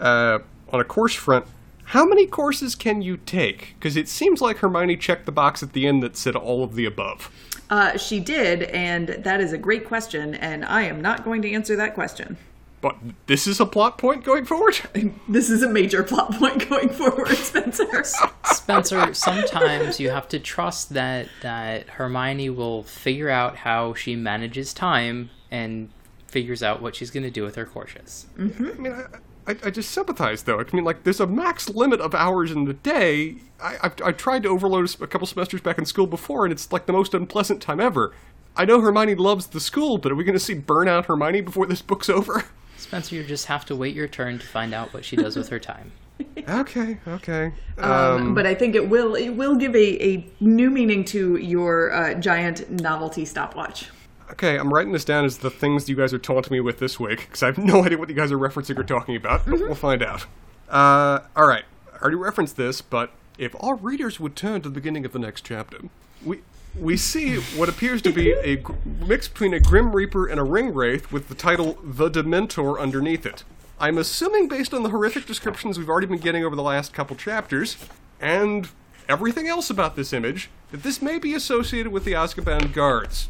[0.00, 0.38] Uh,
[0.70, 1.46] on a course front,
[1.84, 3.74] how many courses can you take?
[3.78, 6.74] Because it seems like Hermione checked the box at the end that said all of
[6.74, 7.30] the above.
[7.70, 11.52] Uh, she did, and that is a great question, and I am not going to
[11.52, 12.36] answer that question.
[12.80, 14.78] But this is a plot point going forward.
[15.28, 18.04] This is a major plot point going forward, Spencer.
[18.44, 24.72] Spencer, sometimes you have to trust that that Hermione will figure out how she manages
[24.72, 25.90] time and
[26.26, 28.26] figures out what she's going to do with her courses.
[28.36, 28.66] Mm-hmm.
[28.66, 30.60] I mean, I, I, I just sympathize though.
[30.60, 33.36] I mean, like, there's a max limit of hours in the day.
[33.60, 36.72] I, I've, I tried to overload a couple semesters back in school before, and it's
[36.72, 38.14] like the most unpleasant time ever.
[38.56, 41.66] I know Hermione loves the school, but are we going to see burnout Hermione before
[41.66, 42.44] this book's over?
[42.78, 45.48] Spencer, you just have to wait your turn to find out what she does with
[45.48, 45.92] her time.
[46.48, 47.52] okay, okay.
[47.76, 51.92] Um, but I think it will it will give a, a new meaning to your
[51.92, 53.88] uh, giant novelty stopwatch.
[54.30, 57.00] Okay, I'm writing this down as the things you guys are taunting me with this
[57.00, 59.58] week, because I have no idea what you guys are referencing or talking about, but
[59.58, 60.26] we'll find out.
[60.68, 61.64] Uh, alright,
[61.94, 65.18] I already referenced this, but if all readers would turn to the beginning of the
[65.18, 65.78] next chapter,
[66.24, 66.40] we
[66.74, 70.72] we see what appears to be a mix between a Grim Reaper and a Ring
[70.72, 73.44] Wraith with the title The Dementor underneath it.
[73.80, 77.16] I'm assuming, based on the horrific descriptions we've already been getting over the last couple
[77.16, 77.76] chapters,
[78.20, 78.68] and
[79.08, 83.28] everything else about this image, that this may be associated with the Azkaban guards.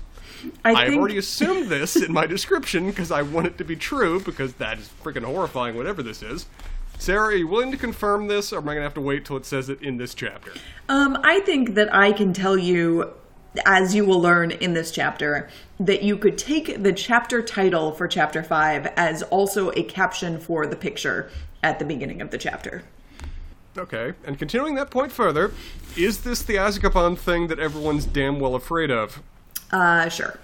[0.64, 3.76] I I've think already assumed this in my description because I want it to be
[3.76, 6.47] true because that is freaking horrifying, whatever this is.
[6.99, 9.24] Sarah, are you willing to confirm this, or am I going to have to wait
[9.24, 10.53] till it says it in this chapter?
[10.89, 13.12] um, I think that I can tell you,
[13.64, 15.49] as you will learn in this chapter,
[15.80, 20.66] that you could take the chapter title for chapter five as also a caption for
[20.66, 21.30] the picture
[21.62, 22.82] at the beginning of the chapter.
[23.76, 25.53] Okay, and continuing that point further,
[25.96, 29.22] is this the Azkaban thing that everyone's damn well afraid of?
[29.70, 30.38] Uh, sure.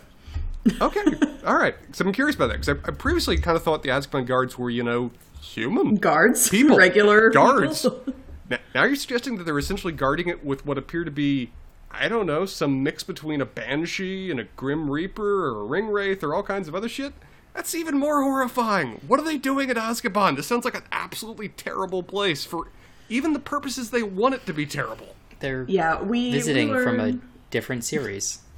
[0.80, 1.02] Okay,
[1.44, 1.74] all right.
[1.92, 4.56] So I'm curious about that because I, I previously kind of thought the Azkaban guards
[4.58, 5.10] were, you know,
[5.42, 7.82] human Guards, people, regular guards.
[7.82, 8.14] people.
[8.48, 11.50] now, now you're suggesting that they're essentially guarding it with what appear to be,
[11.98, 15.88] I don't know, some mix between a banshee and a grim reaper or a ring
[15.88, 17.12] wraith or all kinds of other shit.
[17.54, 19.00] That's even more horrifying.
[19.06, 20.36] What are they doing at Azkaban?
[20.36, 22.68] This sounds like an absolutely terrible place for
[23.08, 25.14] even the purposes they want it to be terrible.
[25.38, 27.18] They're Yeah, we visiting we from a
[27.50, 28.40] different series.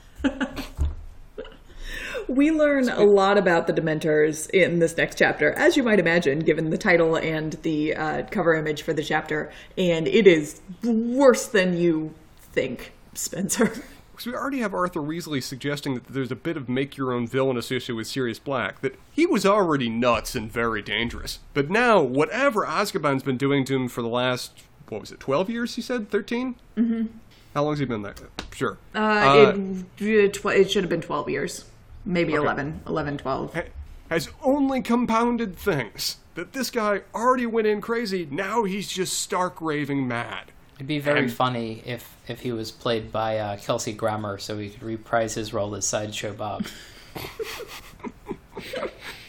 [2.28, 6.40] We learn a lot about the Dementors in this next chapter, as you might imagine,
[6.40, 11.46] given the title and the uh, cover image for the chapter, and it is worse
[11.46, 13.72] than you think, Spencer.
[14.16, 17.26] Because we already have Arthur Weasley suggesting that there's a bit of make your own
[17.26, 21.40] villain associated with Sirius Black, that he was already nuts and very dangerous.
[21.52, 25.50] But now, whatever Azkaban's been doing to him for the last, what was it, 12
[25.50, 26.10] years, he said?
[26.10, 26.54] 13?
[26.78, 27.06] Mm-hmm.
[27.52, 28.14] How long's he been there?
[28.54, 28.78] Sure.
[28.94, 29.52] Uh,
[29.98, 31.66] it, tw- it should have been 12 years.
[32.06, 33.52] Maybe 11, 11, 12.
[33.52, 33.62] ha-
[34.08, 36.16] has only compounded things.
[36.36, 40.52] That this guy already went in crazy, now he's just stark raving mad.
[40.76, 44.58] It'd be very And- funny if if he was played by uh, Kelsey Grammer, so
[44.58, 46.66] he could reprise his role as Sideshow Bob.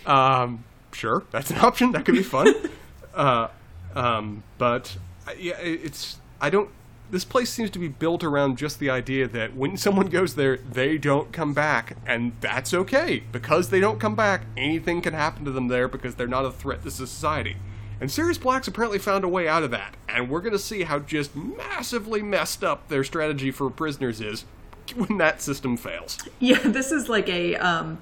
[0.05, 1.91] Um, sure, that's an option.
[1.91, 2.53] That could be fun.
[3.13, 3.49] uh,
[3.93, 6.69] um, but uh, yeah, it's I don't.
[7.11, 10.57] This place seems to be built around just the idea that when someone goes there,
[10.57, 14.43] they don't come back, and that's okay because they don't come back.
[14.55, 17.57] Anything can happen to them there because they're not a threat to society.
[17.99, 20.99] And Sirius Black's apparently found a way out of that, and we're gonna see how
[20.99, 24.45] just massively messed up their strategy for prisoners is
[24.95, 26.17] when that system fails.
[26.39, 27.97] Yeah, this is like a um,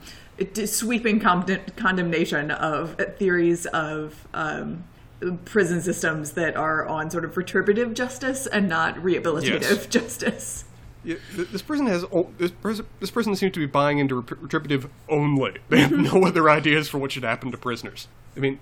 [0.65, 4.83] sweeping con- condemnation of theories of um,
[5.45, 9.85] prison systems that are on sort of retributive justice and not rehabilitative Yes.
[9.87, 10.65] justice.
[11.05, 12.03] Yeah, this prison has
[12.37, 15.57] this, pris- this prison seems to be buying into retributive only.
[15.69, 18.07] They have no other ideas for what should happen to prisoners.
[18.35, 18.59] I mean,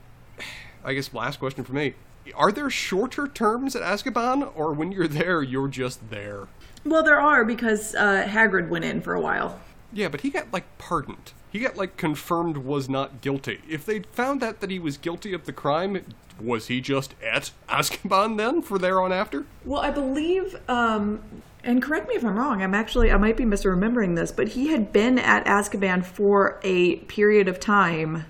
[0.84, 1.95] I guess last question for me:
[2.36, 6.47] Are there shorter terms at Azkaban, or when you're there, you're just there?
[6.86, 9.59] Well, there are because uh, Hagrid went in for a while.
[9.93, 11.31] Yeah, but he got like pardoned.
[11.51, 13.61] He got like confirmed was not guilty.
[13.69, 16.03] If they found out that he was guilty of the crime,
[16.41, 19.45] was he just at Azkaban then for there on after?
[19.63, 21.21] Well, I believe, um,
[21.63, 22.61] and correct me if I'm wrong.
[22.61, 26.97] I'm actually I might be misremembering this, but he had been at Azkaban for a
[26.97, 28.25] period of time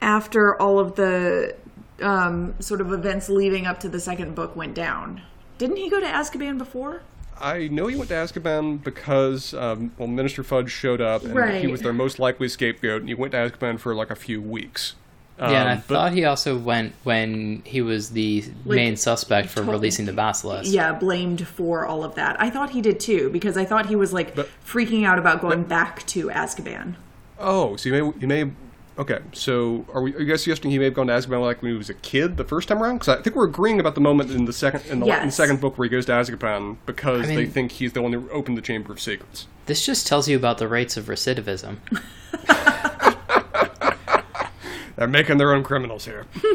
[0.00, 1.54] after all of the
[2.02, 5.22] um, sort of events leading up to the second book went down.
[5.58, 7.02] Didn't he go to Azkaban before?
[7.40, 11.66] I know he went to Azkaban because, um, well, Minister Fudge showed up, and he
[11.66, 14.94] was their most likely scapegoat, and he went to Azkaban for like a few weeks.
[15.36, 18.96] yeah, and I Um, but- thought he also went when he was the Like, main
[18.96, 20.72] suspect for to- releasing the basilisk.
[20.72, 22.36] Yeah, blamed for all of that.
[22.40, 25.40] I thought he did too because I thought he was like But- freaking out about
[25.40, 26.94] going back to Azkaban.
[27.40, 28.50] Oh, so you may, you may.
[28.96, 31.62] Okay, so are, we, are you guys suggesting he may have gone to Azkaban like
[31.62, 32.98] when he was a kid the first time around?
[32.98, 35.32] Because I think we're agreeing about the moment in the second in the, in the
[35.32, 38.12] second book where he goes to Azkaban because I mean- they think he's the one
[38.12, 39.48] who opened the Chamber of Secrets.
[39.66, 41.78] This just tells you about the rates of recidivism.
[44.96, 46.26] They're making their own criminals here.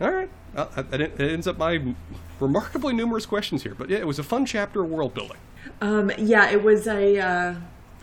[0.00, 1.94] All right, well, that, that ends up my
[2.38, 3.74] remarkably numerous questions here.
[3.74, 5.36] But yeah, it was a fun chapter of world building.
[5.82, 7.54] Um, yeah, it was a, uh,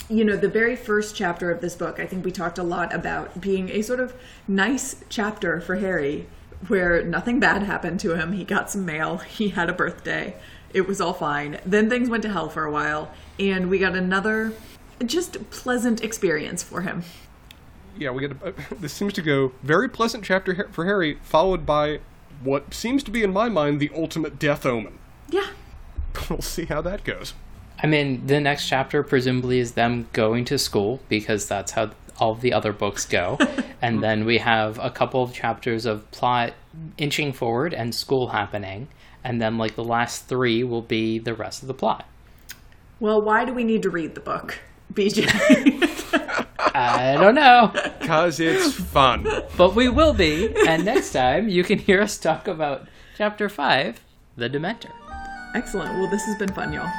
[0.10, 2.00] you know, the very first chapter of this book.
[2.00, 4.14] I think we talked a lot about being a sort of
[4.48, 6.28] nice chapter for Harry,
[6.68, 8.32] where nothing bad happened to him.
[8.34, 9.18] He got some mail.
[9.18, 10.36] He had a birthday.
[10.74, 11.60] It was all fine.
[11.66, 14.54] Then things went to hell for a while, and we got another
[15.06, 17.04] just pleasant experience for him.
[17.98, 21.66] yeah, we get a, uh, this seems to go very pleasant chapter for Harry, followed
[21.66, 22.00] by
[22.44, 25.00] what seems to be in my mind the ultimate death omen.
[25.30, 25.48] Yeah.
[26.30, 27.34] we'll see how that goes.
[27.82, 32.34] I mean, the next chapter presumably is them going to school because that's how all
[32.36, 33.38] the other books go.
[33.82, 36.54] and then we have a couple of chapters of plot
[36.98, 38.88] inching forward and school happening.
[39.24, 42.08] And then, like, the last three will be the rest of the plot.
[43.00, 44.60] Well, why do we need to read the book,
[44.94, 45.28] BJ?
[46.74, 47.72] I don't know,
[48.02, 49.28] Cause it's fun.
[49.58, 50.54] but we will be.
[50.68, 54.00] And next time, you can hear us talk about chapter five
[54.36, 54.92] The Dementor.
[55.56, 55.98] Excellent.
[56.00, 56.92] Well, this has been fun, y'all.